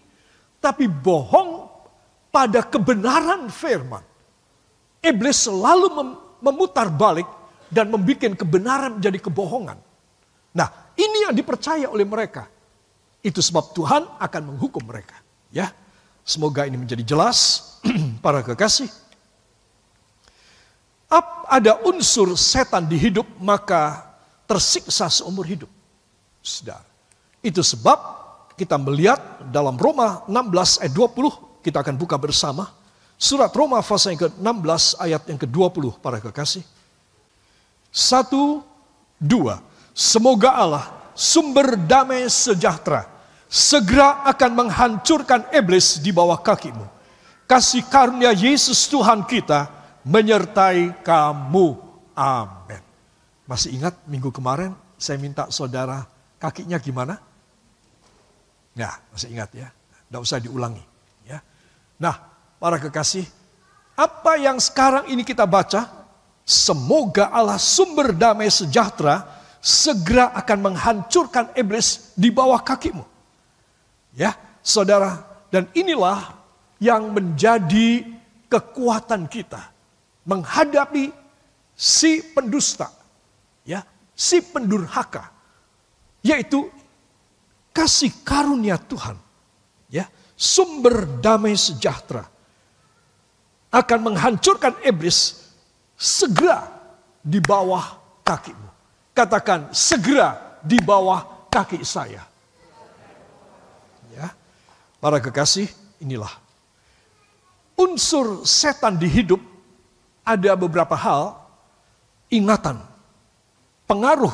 Tapi 0.58 0.90
bohong 0.90 1.70
pada 2.34 2.66
kebenaran 2.66 3.46
firman. 3.46 4.02
Iblis 5.02 5.48
selalu 5.48 5.92
memutar 6.40 6.88
balik 6.92 7.26
dan 7.72 7.90
membuat 7.90 8.38
kebenaran 8.38 9.00
menjadi 9.00 9.18
kebohongan. 9.26 9.78
Nah, 10.56 10.68
ini 10.96 11.28
yang 11.28 11.34
dipercaya 11.36 11.90
oleh 11.90 12.06
mereka. 12.06 12.48
Itu 13.20 13.42
sebab 13.42 13.74
Tuhan 13.74 14.02
akan 14.22 14.42
menghukum 14.54 14.86
mereka. 14.86 15.18
Ya, 15.50 15.74
semoga 16.22 16.64
ini 16.64 16.78
menjadi 16.78 17.02
jelas 17.02 17.78
para 18.24 18.40
kekasih. 18.40 18.88
Ada 21.46 21.78
unsur 21.86 22.34
setan 22.34 22.90
di 22.90 22.98
hidup 22.98 23.24
maka 23.38 24.02
tersiksa 24.50 25.06
seumur 25.06 25.46
hidup. 25.46 25.70
Sudah. 26.42 26.82
Itu 27.38 27.62
sebab 27.62 27.98
kita 28.58 28.74
melihat 28.82 29.46
dalam 29.54 29.78
Roma 29.78 30.26
16 30.26 30.82
ayat 30.82 30.92
20 30.94 31.62
kita 31.62 31.86
akan 31.86 31.94
buka 31.94 32.18
bersama 32.18 32.74
surat 33.16 33.52
Roma 33.52 33.80
pasal 33.80 34.14
yang 34.14 34.28
ke-16 34.28 34.82
ayat 35.00 35.22
yang 35.28 35.40
ke-20 35.40 35.84
para 36.00 36.20
kekasih. 36.20 36.64
Satu, 37.92 38.60
dua. 39.16 39.60
Semoga 39.96 40.52
Allah 40.52 40.84
sumber 41.16 41.80
damai 41.80 42.28
sejahtera 42.28 43.08
segera 43.48 44.26
akan 44.28 44.50
menghancurkan 44.52 45.48
iblis 45.54 45.96
di 46.04 46.12
bawah 46.12 46.36
kakimu. 46.36 46.84
Kasih 47.46 47.86
karunia 47.86 48.34
Yesus 48.34 48.90
Tuhan 48.90 49.24
kita 49.24 49.70
menyertai 50.02 51.00
kamu. 51.00 51.78
Amin. 52.12 52.82
Masih 53.46 53.78
ingat 53.78 53.94
minggu 54.04 54.34
kemarin 54.34 54.74
saya 54.98 55.16
minta 55.16 55.46
saudara 55.54 56.04
kakinya 56.42 56.76
gimana? 56.82 57.22
Ya, 58.76 58.92
masih 59.14 59.32
ingat 59.32 59.54
ya. 59.56 59.72
Tidak 60.10 60.20
usah 60.20 60.42
diulangi. 60.42 60.82
Ya. 61.24 61.40
Nah, 61.96 62.35
para 62.56 62.80
kekasih, 62.80 63.26
apa 63.96 64.36
yang 64.36 64.60
sekarang 64.60 65.08
ini 65.08 65.24
kita 65.24 65.44
baca 65.44 66.06
Semoga 66.46 67.34
Allah 67.34 67.58
sumber 67.58 68.14
damai 68.14 68.46
sejahtera 68.46 69.26
segera 69.58 70.30
akan 70.30 70.70
menghancurkan 70.70 71.50
iblis 71.58 72.14
di 72.14 72.30
bawah 72.30 72.62
kakimu. 72.62 73.02
Ya, 74.14 74.30
saudara, 74.62 75.26
dan 75.50 75.66
inilah 75.74 76.38
yang 76.78 77.10
menjadi 77.10 78.06
kekuatan 78.46 79.26
kita 79.26 79.74
menghadapi 80.22 81.10
si 81.74 82.22
pendusta, 82.30 82.94
ya, 83.66 83.82
si 84.14 84.38
pendurhaka, 84.38 85.34
yaitu 86.22 86.70
kasih 87.74 88.14
karunia 88.22 88.78
Tuhan, 88.78 89.18
ya, 89.90 90.06
sumber 90.38 91.10
damai 91.18 91.58
sejahtera 91.58 92.35
akan 93.76 93.98
menghancurkan 94.12 94.72
iblis 94.80 95.52
segera 95.92 96.64
di 97.20 97.36
bawah 97.44 98.00
kakimu. 98.24 98.68
Katakan 99.12 99.68
segera 99.76 100.60
di 100.64 100.80
bawah 100.80 101.48
kaki 101.52 101.84
saya. 101.84 102.24
Ya. 104.16 104.32
Para 104.96 105.20
kekasih, 105.20 105.68
inilah 106.00 106.32
unsur 107.76 108.48
setan 108.48 108.96
di 108.96 109.04
hidup 109.04 109.38
ada 110.24 110.56
beberapa 110.56 110.96
hal 110.96 111.36
ingatan, 112.32 112.80
pengaruh, 113.84 114.32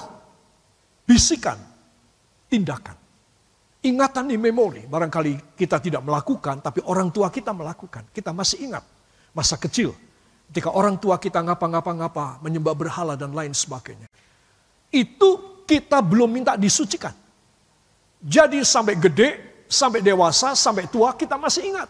bisikan, 1.04 1.58
tindakan. 2.46 2.94
Ingatan 3.82 4.30
di 4.30 4.38
memori, 4.38 4.86
barangkali 4.86 5.58
kita 5.58 5.82
tidak 5.82 6.06
melakukan, 6.06 6.62
tapi 6.62 6.86
orang 6.86 7.10
tua 7.10 7.34
kita 7.34 7.50
melakukan. 7.50 8.06
Kita 8.14 8.30
masih 8.30 8.70
ingat 8.70 8.86
masa 9.32 9.56
kecil, 9.56 9.96
Ketika 10.52 10.68
orang 10.68 11.00
tua 11.00 11.16
kita 11.16 11.40
ngapa-ngapa-ngapa, 11.40 12.44
menyembah 12.44 12.76
berhala 12.76 13.16
dan 13.16 13.32
lain 13.32 13.56
sebagainya. 13.56 14.04
Itu 14.92 15.64
kita 15.64 16.04
belum 16.04 16.28
minta 16.28 16.60
disucikan. 16.60 17.16
Jadi 18.20 18.60
sampai 18.60 19.00
gede, 19.00 19.28
sampai 19.64 20.04
dewasa, 20.04 20.52
sampai 20.52 20.92
tua 20.92 21.16
kita 21.16 21.40
masih 21.40 21.72
ingat. 21.72 21.88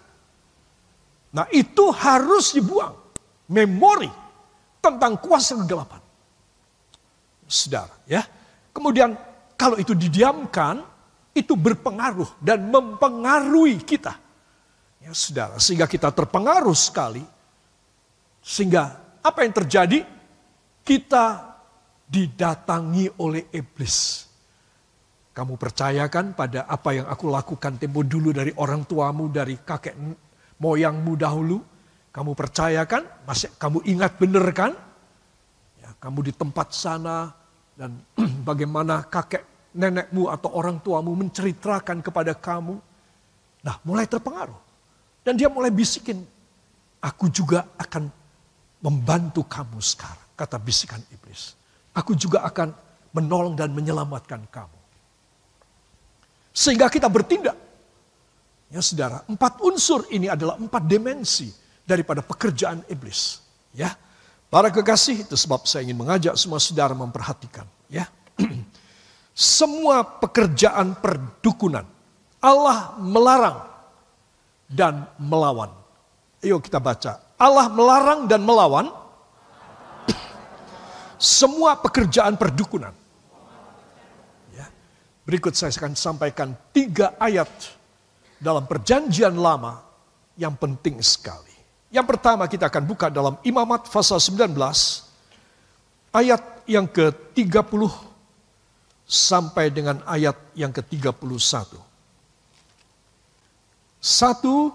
Nah 1.34 1.50
itu 1.50 1.90
harus 1.90 2.54
dibuang. 2.54 2.94
Memori 3.50 4.06
tentang 4.78 5.18
kuasa 5.18 5.58
kegelapan. 5.58 5.98
Saudara 7.50 7.98
ya. 8.06 8.22
Kemudian 8.70 9.18
kalau 9.58 9.74
itu 9.74 9.90
didiamkan, 9.90 10.86
itu 11.34 11.58
berpengaruh 11.58 12.38
dan 12.38 12.62
mempengaruhi 12.70 13.82
kita. 13.82 14.21
Ya 15.02 15.10
saudara, 15.10 15.58
sehingga 15.58 15.90
kita 15.90 16.14
terpengaruh 16.14 16.78
sekali 16.78 17.26
sehingga 18.42 18.98
apa 19.22 19.46
yang 19.46 19.54
terjadi? 19.54 19.98
Kita 20.82 21.54
didatangi 22.10 23.06
oleh 23.22 23.46
iblis. 23.54 24.26
Kamu 25.32 25.54
percayakan 25.54 26.34
pada 26.34 26.66
apa 26.66 26.90
yang 26.92 27.06
aku 27.06 27.30
lakukan 27.30 27.78
tempo 27.78 28.02
dulu 28.02 28.34
dari 28.34 28.50
orang 28.58 28.82
tuamu, 28.82 29.30
dari 29.30 29.56
kakek 29.62 29.94
moyangmu 30.58 31.14
dahulu? 31.14 31.62
Kamu 32.12 32.34
percayakan? 32.34 33.24
Masih 33.24 33.54
kamu 33.56 33.86
ingat 33.88 34.18
benar 34.18 34.44
kan? 34.52 34.72
Ya, 35.80 35.94
kamu 36.02 36.28
di 36.28 36.32
tempat 36.34 36.74
sana 36.74 37.30
dan 37.78 37.96
bagaimana 38.48 39.06
kakek 39.06 39.72
nenekmu 39.72 40.28
atau 40.28 40.52
orang 40.52 40.82
tuamu 40.82 41.14
menceritakan 41.16 42.04
kepada 42.04 42.36
kamu. 42.36 42.76
Nah, 43.62 43.78
mulai 43.86 44.04
terpengaruh. 44.04 44.71
Dan 45.22 45.38
dia 45.38 45.46
mulai 45.46 45.70
bisikin, 45.70 46.18
aku 46.98 47.30
juga 47.30 47.70
akan 47.78 48.10
membantu 48.82 49.46
kamu 49.46 49.78
sekarang, 49.78 50.34
kata 50.34 50.58
bisikan 50.58 50.98
iblis. 51.14 51.54
Aku 51.94 52.18
juga 52.18 52.42
akan 52.42 52.74
menolong 53.14 53.54
dan 53.54 53.70
menyelamatkan 53.70 54.42
kamu. 54.50 54.78
Sehingga 56.50 56.90
kita 56.90 57.06
bertindak. 57.06 57.54
Ya 58.72 58.80
saudara, 58.80 59.22
empat 59.28 59.60
unsur 59.62 60.08
ini 60.08 60.32
adalah 60.32 60.56
empat 60.56 60.82
dimensi 60.88 61.52
daripada 61.84 62.24
pekerjaan 62.24 62.82
iblis. 62.88 63.38
Ya, 63.76 63.92
Para 64.52 64.68
kekasih, 64.68 65.24
itu 65.24 65.32
sebab 65.32 65.64
saya 65.64 65.80
ingin 65.80 65.96
mengajak 65.96 66.36
semua 66.36 66.60
saudara 66.60 66.92
memperhatikan. 66.92 67.64
Ya, 67.88 68.08
Semua 69.32 70.04
pekerjaan 70.04 70.92
perdukunan, 71.00 71.88
Allah 72.36 72.92
melarang 73.00 73.64
dan 74.72 75.04
melawan. 75.20 75.68
Ayo 76.40 76.58
kita 76.58 76.80
baca 76.80 77.20
Allah 77.36 77.68
melarang 77.68 78.24
dan 78.24 78.40
melawan 78.42 78.88
semua 81.22 81.78
pekerjaan 81.78 82.34
perdukunan. 82.34 82.90
Ya. 84.50 84.66
Berikut 85.22 85.54
saya 85.54 85.70
akan 85.70 85.94
sampaikan 85.94 86.56
tiga 86.74 87.14
ayat 87.20 87.46
dalam 88.42 88.66
perjanjian 88.66 89.38
lama 89.38 89.78
yang 90.34 90.58
penting 90.58 90.98
sekali. 90.98 91.54
Yang 91.92 92.06
pertama 92.16 92.48
kita 92.50 92.66
akan 92.66 92.84
buka 92.88 93.06
dalam 93.12 93.38
Imamat 93.46 93.86
pasal 93.86 94.18
19 94.18 94.50
ayat 96.10 96.42
yang 96.66 96.88
ke-30 96.88 97.82
sampai 99.06 99.68
dengan 99.68 100.00
ayat 100.08 100.34
yang 100.56 100.72
ke-31. 100.72 101.91
Satu, 104.02 104.74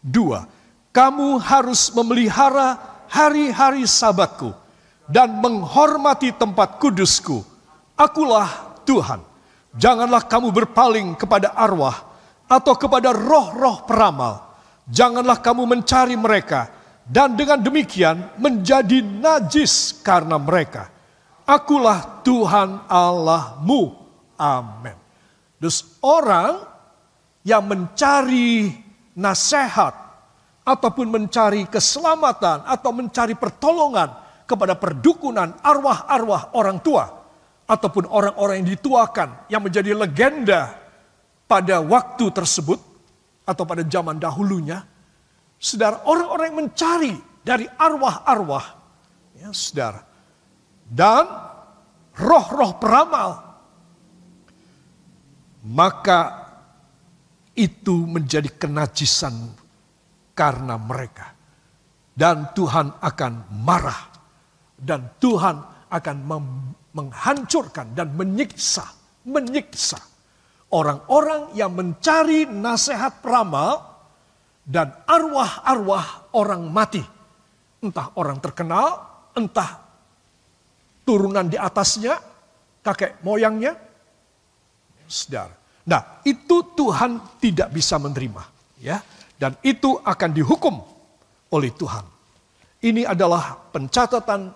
dua 0.00 0.48
kamu 0.96 1.40
harus 1.40 1.92
memelihara 1.92 2.76
hari-hari 3.08 3.88
sabatku 3.88 4.52
dan 5.08 5.40
menghormati 5.40 6.32
tempat 6.32 6.80
kudusku. 6.80 7.44
Akulah 7.96 8.80
Tuhan. 8.88 9.20
Janganlah 9.76 10.24
kamu 10.28 10.52
berpaling 10.52 11.16
kepada 11.16 11.56
arwah 11.56 11.96
atau 12.44 12.76
kepada 12.76 13.12
roh-roh 13.12 13.84
peramal. 13.88 14.52
Janganlah 14.88 15.40
kamu 15.40 15.64
mencari 15.64 16.16
mereka 16.16 16.68
dan 17.08 17.32
dengan 17.32 17.60
demikian 17.60 18.36
menjadi 18.36 19.00
najis 19.00 20.00
karena 20.04 20.36
mereka. 20.36 20.92
Akulah 21.48 22.20
Tuhan 22.20 22.84
Allahmu. 22.88 23.96
Amin. 24.36 24.96
Dus 25.56 25.96
orang 26.04 26.71
yang 27.42 27.66
mencari 27.66 28.70
nasihat 29.18 29.94
ataupun 30.62 31.10
mencari 31.10 31.66
keselamatan 31.66 32.62
atau 32.66 32.90
mencari 32.94 33.34
pertolongan 33.34 34.14
kepada 34.46 34.78
perdukunan 34.78 35.58
arwah-arwah 35.58 36.54
orang 36.54 36.78
tua 36.78 37.10
ataupun 37.66 38.06
orang-orang 38.06 38.62
yang 38.62 38.70
dituakan 38.78 39.28
yang 39.50 39.62
menjadi 39.62 39.90
legenda 39.94 40.76
pada 41.50 41.82
waktu 41.82 42.30
tersebut 42.30 42.78
atau 43.42 43.64
pada 43.66 43.82
zaman 43.82 44.22
dahulunya 44.22 44.86
saudara 45.58 46.06
orang-orang 46.06 46.46
yang 46.46 46.58
mencari 46.66 47.14
dari 47.42 47.66
arwah-arwah 47.66 48.66
ya 49.42 49.50
saudara 49.50 50.06
dan 50.86 51.26
roh-roh 52.14 52.78
peramal 52.78 53.30
maka 55.62 56.41
itu 57.52 58.08
menjadi 58.08 58.48
kenajisan 58.56 59.34
karena 60.32 60.76
mereka. 60.80 61.34
dan 62.12 62.52
Tuhan 62.52 62.92
akan 63.00 63.32
marah 63.64 64.12
dan 64.76 65.16
Tuhan 65.16 65.88
akan 65.88 66.16
menghancurkan 66.92 67.96
dan 67.96 68.12
menyiksa, 68.12 68.84
menyiksa 69.24 69.96
orang-orang 70.72 71.54
yang 71.54 71.70
mencari 71.70 72.48
nasihat 72.48 73.22
peramal 73.22 73.78
dan 74.66 74.90
arwah-arwah 75.06 76.34
orang 76.34 76.66
mati. 76.72 77.04
Entah 77.82 78.14
orang 78.18 78.38
terkenal, 78.38 78.98
entah 79.34 79.78
turunan 81.06 81.46
di 81.46 81.58
atasnya, 81.58 82.18
kakek 82.82 83.22
moyangnya. 83.22 83.74
Saudara. 85.06 85.61
Nah, 85.82 86.22
itu 86.22 86.62
Tuhan 86.78 87.18
tidak 87.42 87.74
bisa 87.74 87.98
menerima, 87.98 88.42
ya. 88.78 89.02
Dan 89.34 89.58
itu 89.66 89.98
akan 89.98 90.30
dihukum 90.30 90.78
oleh 91.50 91.74
Tuhan. 91.74 92.06
Ini 92.82 93.06
adalah 93.06 93.58
pencatatan 93.74 94.54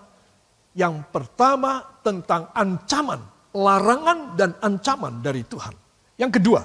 yang 0.71 1.03
pertama 1.11 1.83
tentang 1.99 2.47
ancaman, 2.55 3.19
larangan 3.51 4.39
dan 4.39 4.55
ancaman 4.63 5.19
dari 5.19 5.43
Tuhan. 5.43 5.75
Yang 6.15 6.39
kedua, 6.39 6.61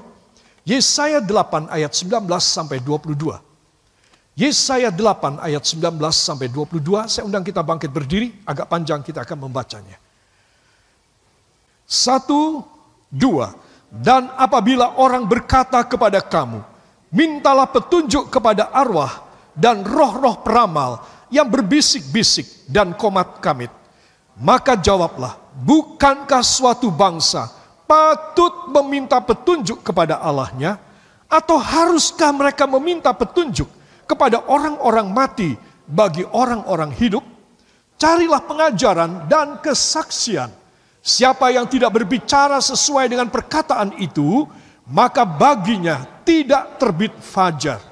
Yesaya 0.62 1.18
8 1.18 1.66
ayat 1.66 1.90
19 1.90 2.22
sampai 2.38 2.78
22. 2.78 3.34
Yesaya 4.38 4.88
8 4.88 5.42
ayat 5.42 5.60
19 5.66 5.98
sampai 6.14 6.48
22, 6.48 7.10
saya 7.10 7.26
undang 7.26 7.44
kita 7.44 7.60
bangkit 7.60 7.90
berdiri, 7.92 8.32
agak 8.48 8.70
panjang 8.70 9.04
kita 9.04 9.26
akan 9.26 9.44
membacanya. 9.50 9.98
Satu, 11.84 12.64
dua. 13.12 13.52
Dan 13.92 14.32
apabila 14.40 14.96
orang 14.96 15.28
berkata 15.28 15.84
kepada 15.84 16.24
kamu, 16.24 16.64
mintalah 17.12 17.68
petunjuk 17.68 18.32
kepada 18.32 18.72
arwah 18.72 19.20
dan 19.52 19.84
roh-roh 19.84 20.40
peramal 20.40 21.04
yang 21.28 21.44
berbisik-bisik 21.52 22.64
dan 22.72 22.96
komat 22.96 23.44
kamit. 23.44 23.68
Maka 24.40 24.80
jawablah, 24.80 25.36
bukankah 25.60 26.40
suatu 26.40 26.88
bangsa 26.88 27.52
patut 27.84 28.72
meminta 28.72 29.20
petunjuk 29.20 29.84
kepada 29.84 30.24
Allahnya? 30.24 30.80
Atau 31.28 31.60
haruskah 31.60 32.32
mereka 32.32 32.64
meminta 32.64 33.12
petunjuk 33.12 33.68
kepada 34.08 34.40
orang-orang 34.48 35.08
mati 35.12 35.52
bagi 35.84 36.24
orang-orang 36.32 36.96
hidup? 36.96 37.24
Carilah 38.00 38.40
pengajaran 38.40 39.28
dan 39.28 39.60
kesaksian. 39.60 40.61
Siapa 41.02 41.50
yang 41.50 41.66
tidak 41.66 41.98
berbicara 41.98 42.62
sesuai 42.62 43.10
dengan 43.10 43.26
perkataan 43.26 43.98
itu, 43.98 44.46
maka 44.86 45.26
baginya 45.26 46.22
tidak 46.22 46.78
terbit 46.78 47.10
fajar. 47.18 47.82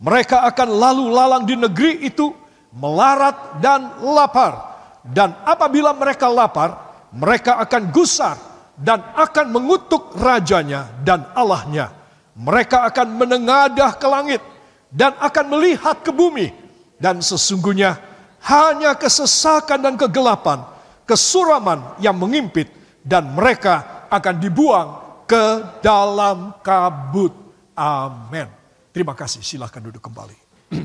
Mereka 0.00 0.48
akan 0.48 0.68
lalu 0.72 1.04
lalang 1.12 1.44
di 1.44 1.60
negeri 1.60 2.08
itu, 2.08 2.32
melarat 2.72 3.60
dan 3.60 4.00
lapar. 4.00 4.74
Dan 5.04 5.36
apabila 5.44 5.92
mereka 5.92 6.32
lapar, 6.32 6.72
mereka 7.12 7.60
akan 7.60 7.92
gusar 7.92 8.40
dan 8.80 9.04
akan 9.12 9.52
mengutuk 9.52 10.16
rajanya 10.16 10.88
dan 11.04 11.28
Allahnya. 11.36 11.92
Mereka 12.34 12.88
akan 12.90 13.14
menengadah 13.14 13.94
ke 13.94 14.06
langit 14.08 14.42
dan 14.90 15.14
akan 15.20 15.52
melihat 15.52 16.02
ke 16.02 16.10
bumi. 16.10 16.50
Dan 16.98 17.20
sesungguhnya 17.20 18.00
hanya 18.42 18.96
kesesakan 18.96 19.84
dan 19.84 19.94
kegelapan, 19.94 20.64
kesuraman 21.04 22.00
yang 22.00 22.16
mengimpit 22.16 22.68
dan 23.04 23.32
mereka 23.32 24.08
akan 24.08 24.34
dibuang 24.40 24.88
ke 25.24 25.44
dalam 25.80 26.56
kabut. 26.60 27.32
Amin. 27.76 28.48
Terima 28.94 29.16
kasih, 29.16 29.42
silahkan 29.42 29.82
duduk 29.82 30.00
kembali. 30.04 30.38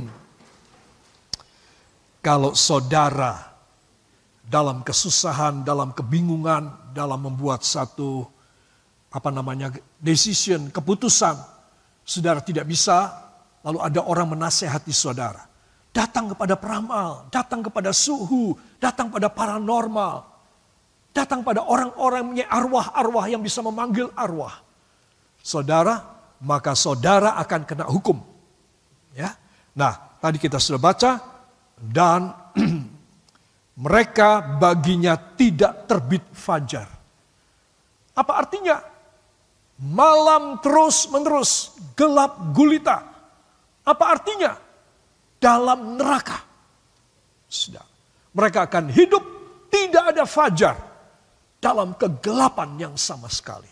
Kalau 2.28 2.52
saudara 2.58 3.50
dalam 4.44 4.82
kesusahan, 4.82 5.62
dalam 5.62 5.94
kebingungan, 5.94 6.92
dalam 6.92 7.22
membuat 7.22 7.62
satu 7.62 8.26
apa 9.10 9.30
namanya 9.30 9.74
decision, 10.02 10.70
keputusan, 10.74 11.38
saudara 12.06 12.42
tidak 12.42 12.66
bisa, 12.66 13.14
lalu 13.62 13.82
ada 13.82 14.02
orang 14.06 14.38
menasehati 14.38 14.94
saudara. 14.94 15.49
Datang 15.90 16.32
kepada 16.34 16.54
peramal, 16.54 17.26
datang 17.34 17.66
kepada 17.66 17.90
suhu, 17.90 18.54
datang 18.78 19.10
pada 19.10 19.26
paranormal, 19.26 20.22
datang 21.10 21.42
pada 21.42 21.66
orang-orang 21.66 22.46
yang 22.46 22.50
arwah-arwah 22.50 23.26
yang 23.26 23.42
bisa 23.42 23.66
memanggil 23.66 24.14
arwah. 24.14 24.62
Saudara, 25.42 25.98
maka 26.46 26.78
saudara 26.78 27.36
akan 27.42 27.62
kena 27.66 27.86
hukum. 27.90 28.22
Ya. 29.18 29.34
Nah, 29.74 30.20
tadi 30.22 30.38
kita 30.38 30.62
sudah 30.62 30.78
baca 30.78 31.12
dan 31.80 32.32
mereka 33.86 34.60
baginya 34.60 35.16
tidak 35.16 35.90
terbit 35.90 36.24
fajar. 36.36 36.88
Apa 38.14 38.34
artinya? 38.46 38.78
Malam 39.80 40.60
terus 40.60 41.08
menerus, 41.08 41.72
gelap 41.96 42.52
gulita. 42.52 43.00
Apa 43.88 44.06
artinya? 44.12 44.69
Dalam 45.40 45.96
neraka. 45.96 46.44
Sudah. 47.48 47.84
Mereka 48.36 48.70
akan 48.70 48.94
hidup 48.94 49.24
tidak 49.72 50.04
ada 50.14 50.24
fajar 50.28 50.76
dalam 51.58 51.96
kegelapan 51.96 52.76
yang 52.78 52.96
sama 53.00 53.32
sekali. 53.32 53.68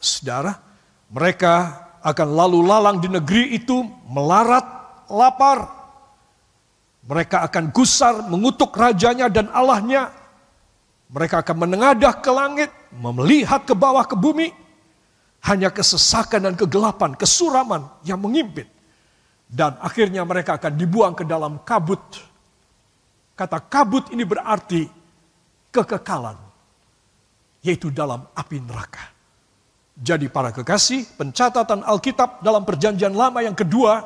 Saudara, 0.00 0.56
mereka 1.12 1.84
akan 2.00 2.28
lalu 2.32 2.64
lalang 2.64 2.98
di 2.98 3.08
negeri 3.12 3.52
itu 3.54 3.84
melarat, 4.08 4.64
lapar, 5.12 5.80
mereka 7.04 7.42
akan 7.48 7.72
gusar 7.72 8.28
mengutuk 8.28 8.70
rajanya 8.76 9.26
dan 9.32 9.48
Allahnya. 9.50 10.12
Mereka 11.10 11.42
akan 11.42 11.66
menengadah 11.66 12.22
ke 12.22 12.30
langit, 12.30 12.70
melihat 12.94 13.66
ke 13.66 13.74
bawah 13.74 14.06
ke 14.06 14.14
bumi. 14.14 14.54
Hanya 15.40 15.72
kesesakan 15.72 16.52
dan 16.52 16.54
kegelapan, 16.54 17.16
kesuraman 17.16 17.88
yang 18.04 18.20
mengimpit. 18.20 18.68
Dan 19.50 19.74
akhirnya 19.82 20.22
mereka 20.22 20.62
akan 20.62 20.78
dibuang 20.78 21.14
ke 21.18 21.26
dalam 21.26 21.66
kabut. 21.66 22.22
Kata 23.34 23.58
kabut 23.66 24.14
ini 24.14 24.22
berarti 24.22 24.86
kekekalan. 25.74 26.38
Yaitu 27.66 27.90
dalam 27.90 28.30
api 28.30 28.62
neraka. 28.62 29.10
Jadi 30.00 30.30
para 30.30 30.54
kekasih, 30.54 31.18
pencatatan 31.18 31.84
Alkitab 31.84 32.40
dalam 32.40 32.64
perjanjian 32.64 33.12
lama 33.12 33.42
yang 33.44 33.52
kedua 33.52 34.00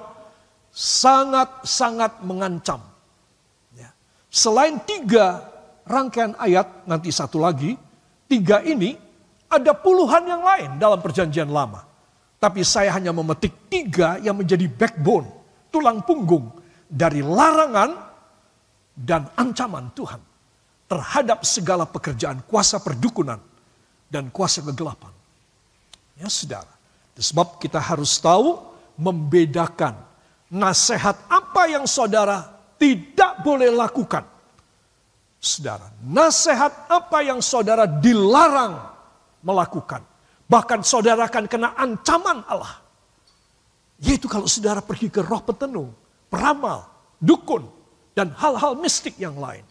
sangat-sangat 0.74 2.26
mengancam 2.26 2.83
Selain 4.35 4.83
tiga 4.83 5.46
rangkaian 5.87 6.35
ayat, 6.42 6.83
nanti 6.90 7.14
satu 7.14 7.38
lagi, 7.38 7.78
tiga 8.26 8.59
ini 8.66 8.98
ada 9.46 9.70
puluhan 9.70 10.26
yang 10.26 10.42
lain 10.42 10.70
dalam 10.83 10.98
perjanjian 10.98 11.46
lama. 11.46 11.87
Tapi 12.44 12.61
saya 12.61 12.92
hanya 12.92 13.09
memetik 13.09 13.72
tiga 13.72 14.20
yang 14.20 14.37
menjadi 14.37 14.68
backbone, 14.68 15.24
tulang 15.72 16.04
punggung 16.04 16.52
dari 16.85 17.24
larangan 17.24 17.96
dan 18.92 19.33
ancaman 19.33 19.88
Tuhan 19.96 20.20
terhadap 20.85 21.40
segala 21.48 21.88
pekerjaan 21.88 22.44
kuasa 22.44 22.85
perdukunan 22.85 23.40
dan 24.12 24.28
kuasa 24.28 24.61
kegelapan. 24.61 25.09
Ya 26.20 26.28
saudara, 26.28 26.68
sebab 27.16 27.57
kita 27.57 27.80
harus 27.80 28.20
tahu 28.20 28.61
membedakan 29.00 29.96
nasihat 30.52 31.16
apa 31.33 31.64
yang 31.64 31.88
saudara 31.88 32.44
tidak 32.76 33.40
boleh 33.40 33.72
lakukan. 33.72 34.28
Saudara, 35.40 35.88
nasihat 36.04 36.92
apa 36.92 37.24
yang 37.24 37.40
saudara 37.40 37.88
dilarang 37.88 38.85
melakukan. 39.40 40.04
Bahkan 40.44 40.85
saudara 40.85 41.26
akan 41.26 41.44
kena 41.48 41.72
ancaman 41.76 42.44
Allah. 42.46 42.80
Yaitu 44.00 44.28
kalau 44.28 44.44
saudara 44.44 44.85
pergi 44.85 45.09
ke 45.09 45.24
roh 45.24 45.40
petenung, 45.40 45.90
peramal, 46.28 46.85
dukun, 47.22 47.64
dan 48.12 48.35
hal-hal 48.37 48.76
mistik 48.76 49.16
yang 49.16 49.38
lain. 49.40 49.64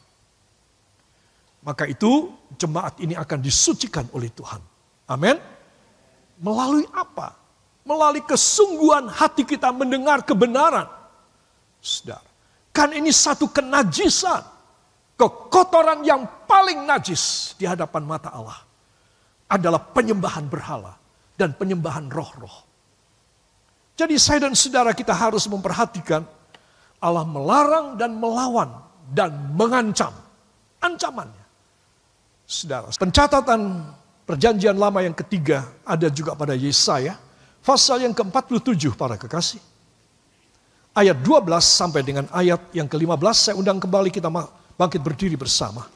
Maka 1.64 1.88
itu 1.88 2.34
jemaat 2.60 3.00
ini 3.00 3.16
akan 3.16 3.40
disucikan 3.40 4.10
oleh 4.12 4.28
Tuhan. 4.34 4.60
Amin. 5.08 5.38
Melalui 6.42 6.84
apa? 6.92 7.38
Melalui 7.88 8.24
kesungguhan 8.26 9.08
hati 9.08 9.48
kita 9.48 9.72
mendengar 9.72 10.26
kebenaran. 10.26 10.88
Saudara, 11.80 12.34
Kan 12.74 12.90
ini 12.90 13.14
satu 13.14 13.46
kenajisan. 13.54 14.42
Kekotoran 15.14 16.02
yang 16.02 16.26
paling 16.50 16.90
najis 16.90 17.54
di 17.54 17.70
hadapan 17.70 18.02
mata 18.02 18.34
Allah. 18.34 18.66
Adalah 19.54 19.78
penyembahan 19.94 20.50
berhala 20.50 20.98
dan 21.38 21.54
penyembahan 21.54 22.10
roh-roh. 22.10 22.66
Jadi 23.94 24.18
saya 24.18 24.50
dan 24.50 24.58
saudara 24.58 24.90
kita 24.98 25.14
harus 25.14 25.46
memperhatikan 25.46 26.26
Allah 26.98 27.28
melarang 27.28 27.94
dan 27.94 28.18
melawan 28.18 28.74
dan 29.14 29.54
mengancam. 29.54 30.10
Ancamannya. 30.82 31.46
Saudara, 32.50 32.90
pencatatan 32.90 33.86
perjanjian 34.26 34.76
lama 34.76 35.00
yang 35.06 35.14
ketiga 35.14 35.68
ada 35.86 36.10
juga 36.10 36.34
pada 36.34 36.58
Yesaya. 36.58 37.16
Pasal 37.64 38.04
yang 38.04 38.12
ke-47 38.12 38.92
para 39.00 39.16
kekasih. 39.16 39.62
ayat 40.94 41.18
12 41.26 41.48
sampai 41.64 42.06
dengan 42.06 42.26
ayat 42.30 42.60
yang 42.76 42.86
ke-15 42.86 43.34
saya 43.34 43.56
undang 43.58 43.82
kembali 43.82 44.14
kita 44.14 44.30
bangkit 44.78 45.02
berdiri 45.02 45.40
bersama. 45.40 45.88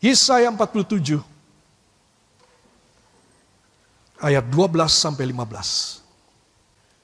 Yesaya 0.00 0.52
47 0.52 1.36
ayat 4.20 4.44
12 4.48 4.88
sampai 4.88 5.24
15. 5.28 6.00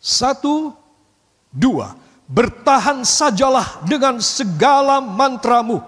Satu, 0.03 0.75
dua, 1.53 1.95
bertahan 2.27 3.05
sajalah 3.05 3.85
dengan 3.85 4.19
segala 4.19 4.99
mantramu 4.99 5.79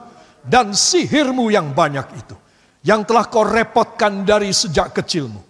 dan 0.45 0.77
sihirmu 0.77 1.49
yang 1.51 1.73
banyak 1.73 2.07
itu. 2.21 2.37
Yang 2.85 3.09
telah 3.09 3.25
kau 3.33 3.49
repotkan 3.49 4.29
dari 4.29 4.53
sejak 4.53 4.93
kecilmu. 4.93 5.41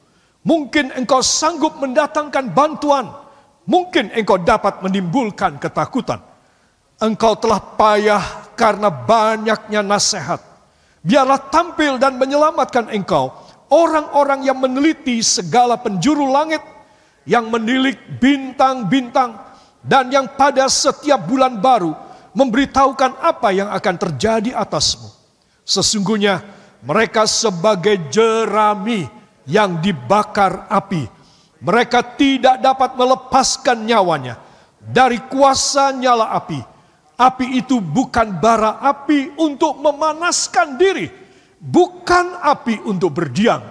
Mungkin 0.47 0.95
engkau 0.95 1.19
sanggup 1.19 1.83
mendatangkan 1.83 2.47
bantuan. 2.55 3.11
Mungkin 3.67 4.15
engkau 4.15 4.39
dapat 4.39 4.79
menimbulkan 4.87 5.59
ketakutan. 5.59 6.23
Engkau 7.03 7.35
telah 7.35 7.59
payah 7.59 8.55
karena 8.55 8.87
banyaknya 8.87 9.83
nasihat. 9.83 10.54
Biarlah 11.05 11.53
tampil 11.53 12.01
dan 12.01 12.17
menyelamatkan 12.17 12.89
engkau. 12.89 13.29
Orang-orang 13.69 14.49
yang 14.49 14.57
meneliti 14.57 15.21
segala 15.21 15.77
penjuru 15.77 16.33
langit 16.33 16.65
yang 17.29 17.53
menilik 17.53 17.97
bintang-bintang 18.21 19.37
dan 19.85 20.09
yang 20.09 20.25
pada 20.33 20.65
setiap 20.69 21.29
bulan 21.29 21.61
baru 21.61 21.93
memberitahukan 22.33 23.21
apa 23.21 23.49
yang 23.53 23.69
akan 23.69 23.95
terjadi 24.01 24.57
atasmu. 24.57 25.13
Sesungguhnya 25.65 26.41
mereka 26.85 27.25
sebagai 27.29 27.97
jerami 28.09 29.09
yang 29.45 29.81
dibakar 29.81 30.69
api. 30.69 31.09
Mereka 31.65 32.17
tidak 32.21 32.61
dapat 32.61 32.93
melepaskan 32.97 33.89
nyawanya 33.89 34.37
dari 34.81 35.17
kuasa 35.33 35.93
nyala 35.97 36.33
api. 36.37 36.74
Api 37.15 37.63
itu 37.63 37.79
bukan 37.79 38.43
bara 38.43 38.83
api 38.83 39.39
untuk 39.39 39.79
memanaskan 39.79 40.75
diri, 40.75 41.07
bukan 41.63 42.43
api 42.43 42.83
untuk 42.83 43.15
berdiam. 43.15 43.63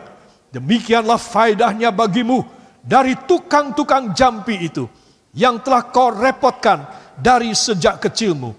Demikianlah 0.47 1.19
faedahnya 1.19 1.91
bagimu 1.91 2.47
dari 2.79 3.19
tukang-tukang 3.27 4.15
jampi 4.15 4.71
itu 4.71 4.87
yang 5.35 5.59
telah 5.59 5.91
kau 5.91 6.13
repotkan 6.13 6.87
dari 7.19 7.51
sejak 7.51 7.99
kecilmu. 7.99 8.55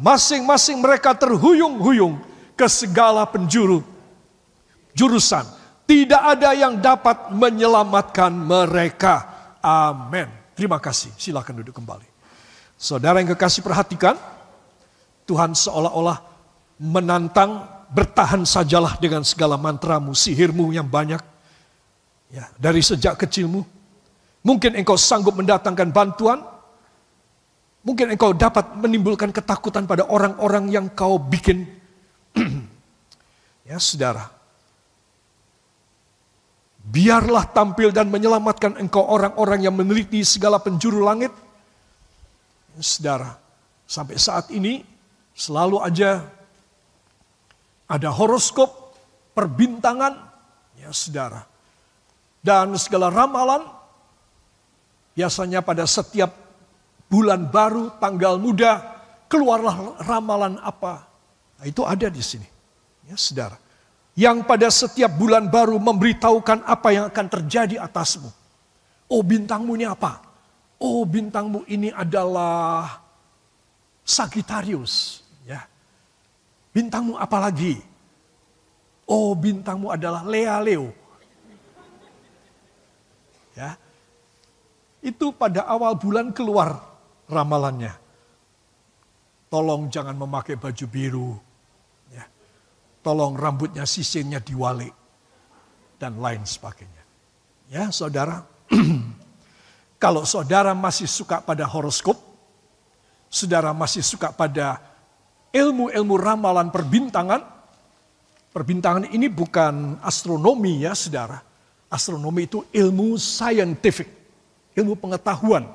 Masing-masing 0.00 0.80
mereka 0.80 1.12
terhuyung-huyung 1.12 2.16
ke 2.56 2.64
segala 2.72 3.28
penjuru 3.28 3.84
jurusan. 4.96 5.44
Tidak 5.82 6.22
ada 6.22 6.56
yang 6.56 6.78
dapat 6.78 7.34
menyelamatkan 7.34 8.32
mereka. 8.32 9.28
Amin. 9.60 10.30
Terima 10.56 10.78
kasih. 10.80 11.12
Silakan 11.18 11.60
duduk 11.60 11.76
kembali. 11.76 12.11
Saudara 12.82 13.22
yang 13.22 13.30
kekasih 13.38 13.62
perhatikan, 13.62 14.18
Tuhan 15.30 15.54
seolah-olah 15.54 16.18
menantang 16.82 17.62
bertahan 17.94 18.42
sajalah 18.42 18.98
dengan 18.98 19.22
segala 19.22 19.54
mantramu, 19.54 20.10
sihirmu 20.18 20.74
yang 20.74 20.90
banyak 20.90 21.22
Ya, 22.32 22.48
dari 22.56 22.80
sejak 22.80 23.20
kecilmu. 23.20 23.60
Mungkin 24.40 24.72
engkau 24.80 24.96
sanggup 24.96 25.36
mendatangkan 25.36 25.92
bantuan. 25.92 26.40
Mungkin 27.84 28.16
engkau 28.16 28.32
dapat 28.32 28.72
menimbulkan 28.80 29.28
ketakutan 29.28 29.84
pada 29.84 30.08
orang-orang 30.08 30.72
yang 30.72 30.88
kau 30.96 31.20
bikin. 31.20 31.68
ya, 33.68 33.76
saudara. 33.76 34.32
Biarlah 36.82 37.46
tampil 37.52 37.92
dan 37.92 38.08
menyelamatkan 38.08 38.80
engkau 38.80 39.04
orang-orang 39.04 39.68
yang 39.68 39.76
meneliti 39.76 40.24
segala 40.24 40.56
penjuru 40.56 41.04
langit. 41.04 41.30
Saudara, 42.80 43.36
sampai 43.84 44.16
saat 44.16 44.48
ini 44.48 44.80
selalu 45.36 45.82
aja 45.84 46.24
ada 47.90 48.08
horoskop, 48.08 48.96
perbintangan, 49.36 50.16
ya 50.80 50.88
saudara 50.92 51.52
dan 52.42 52.74
segala 52.74 53.08
ramalan 53.08 53.62
biasanya 55.14 55.62
pada 55.62 55.86
setiap 55.86 56.34
bulan 57.06 57.46
baru, 57.46 57.94
tanggal 58.02 58.36
muda, 58.36 58.82
keluarlah 59.30 60.02
ramalan 60.02 60.58
apa. 60.58 61.06
Nah, 61.62 61.64
itu 61.70 61.86
ada 61.86 62.10
di 62.10 62.18
sini. 62.18 62.48
Ya, 63.06 63.14
saudara. 63.14 63.56
Yang 64.12 64.44
pada 64.44 64.68
setiap 64.68 65.08
bulan 65.16 65.48
baru 65.48 65.78
memberitahukan 65.80 66.68
apa 66.68 66.88
yang 66.92 67.04
akan 67.08 67.26
terjadi 67.32 67.80
atasmu. 67.80 68.28
Oh 69.08 69.22
bintangmu 69.24 69.72
ini 69.78 69.88
apa? 69.88 70.20
Oh 70.82 71.06
bintangmu 71.06 71.62
ini 71.70 71.94
adalah 71.94 72.98
Sagittarius. 74.02 75.22
Ya. 75.46 75.62
Bintangmu 76.74 77.14
apa 77.14 77.38
lagi? 77.38 77.78
Oh 79.06 79.30
bintangmu 79.38 79.94
adalah 79.94 80.26
Lea 80.26 80.58
Leo. 80.58 80.90
Ya. 83.54 83.78
Itu 84.98 85.30
pada 85.30 85.70
awal 85.70 85.94
bulan 85.94 86.34
keluar 86.34 86.82
ramalannya. 87.30 87.94
Tolong 89.46 89.86
jangan 89.86 90.18
memakai 90.18 90.58
baju 90.58 90.86
biru. 90.90 91.30
Ya. 92.10 92.26
Tolong 93.06 93.38
rambutnya 93.38 93.86
sisirnya 93.86 94.42
diwali. 94.42 94.90
Dan 95.94 96.18
lain 96.18 96.42
sebagainya. 96.42 97.06
Ya 97.70 97.86
saudara. 97.94 98.42
Kalau 100.02 100.26
saudara 100.26 100.74
masih 100.74 101.06
suka 101.06 101.38
pada 101.38 101.62
horoskop. 101.62 102.18
Saudara 103.30 103.70
masih 103.70 104.02
suka 104.02 104.34
pada 104.34 104.82
ilmu-ilmu 105.54 106.18
ramalan 106.18 106.74
perbintangan. 106.74 107.46
Perbintangan 108.50 109.06
ini 109.14 109.30
bukan 109.30 110.02
astronomi 110.02 110.82
ya 110.82 110.92
saudara 110.92 111.52
Astronomi 111.92 112.48
itu 112.48 112.64
ilmu 112.72 113.20
scientific, 113.20 114.08
ilmu 114.72 114.96
pengetahuan 114.96 115.68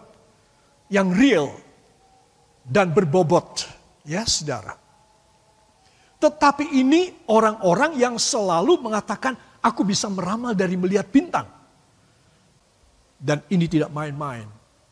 yang 0.89 1.13
real 1.13 1.53
dan 2.65 2.89
berbobot, 2.89 3.69
ya 4.01 4.25
saudara. 4.25 4.73
Tetapi 6.17 6.73
ini 6.73 7.21
orang-orang 7.29 8.01
yang 8.01 8.17
selalu 8.17 8.81
mengatakan, 8.81 9.37
aku 9.61 9.85
bisa 9.85 10.09
meramal 10.09 10.57
dari 10.57 10.73
melihat 10.73 11.05
bintang. 11.13 11.45
Dan 13.17 13.41
ini 13.49 13.65
tidak 13.65 13.89
main-main, 13.89 14.45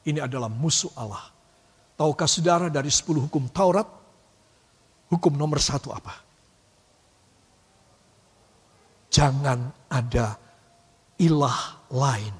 ini 0.09 0.17
adalah 0.17 0.49
musuh 0.49 0.89
Allah. 0.97 1.29
Tahukah 1.95 2.25
saudara 2.25 2.67
dari 2.73 2.89
10 2.89 3.29
hukum 3.29 3.45
Taurat, 3.53 3.85
hukum 5.13 5.33
nomor 5.37 5.61
satu 5.61 5.93
apa? 5.93 6.25
Jangan 9.13 9.87
ada 9.87 10.35
ilah 11.21 11.87
lain 11.93 12.35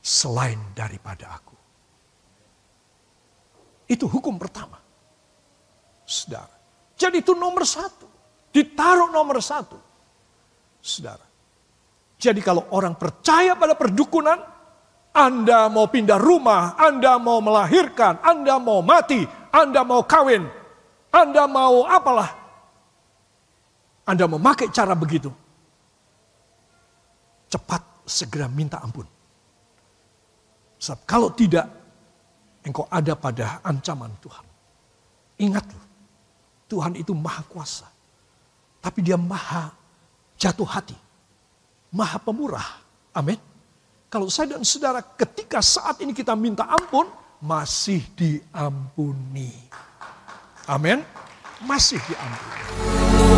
selain 0.00 0.56
daripada 0.72 1.28
aku. 1.36 1.56
Itu 3.90 4.06
hukum 4.06 4.38
pertama. 4.38 4.78
Saudara. 6.06 6.54
Jadi 6.94 7.20
itu 7.20 7.34
nomor 7.34 7.66
satu. 7.66 8.06
Ditaruh 8.54 9.10
nomor 9.10 9.42
satu. 9.42 9.76
Saudara. 10.80 11.26
Jadi 12.20 12.40
kalau 12.40 12.70
orang 12.70 12.94
percaya 12.94 13.56
pada 13.58 13.74
perdukunan, 13.74 14.38
Anda 15.10 15.66
mau 15.66 15.90
pindah 15.90 16.22
rumah, 16.22 16.78
Anda 16.78 17.18
mau 17.18 17.42
melahirkan, 17.42 18.22
Anda 18.22 18.62
mau 18.62 18.78
mati, 18.78 19.26
Anda 19.50 19.82
mau 19.82 20.06
kawin, 20.06 20.46
Anda 21.10 21.50
mau 21.50 21.82
apalah. 21.82 22.30
Anda 24.06 24.30
memakai 24.30 24.70
cara 24.70 24.94
begitu. 24.94 25.30
Cepat 27.50 28.06
segera 28.06 28.46
minta 28.46 28.78
ampun. 28.78 29.06
Sebab 30.78 31.02
kalau 31.04 31.34
tidak, 31.34 31.66
engkau 32.62 32.86
ada 32.86 33.18
pada 33.18 33.58
ancaman 33.66 34.14
Tuhan. 34.22 34.46
Ingat 35.42 35.66
loh, 35.74 35.86
Tuhan 36.70 36.94
itu 36.94 37.10
maha 37.18 37.42
kuasa. 37.50 37.90
Tapi 38.78 39.02
dia 39.02 39.18
maha 39.18 39.74
jatuh 40.38 40.64
hati. 40.64 40.96
Maha 41.90 42.16
pemurah. 42.22 42.80
Amin. 43.12 43.49
Kalau 44.10 44.26
saya 44.26 44.58
dan 44.58 44.66
saudara 44.66 44.98
ketika 45.06 45.62
saat 45.62 46.02
ini 46.02 46.10
kita 46.10 46.34
minta 46.34 46.66
ampun, 46.66 47.06
masih 47.38 48.02
diampuni. 48.18 49.54
Amin. 50.66 51.06
Masih 51.62 52.02
diampuni. 52.02 53.29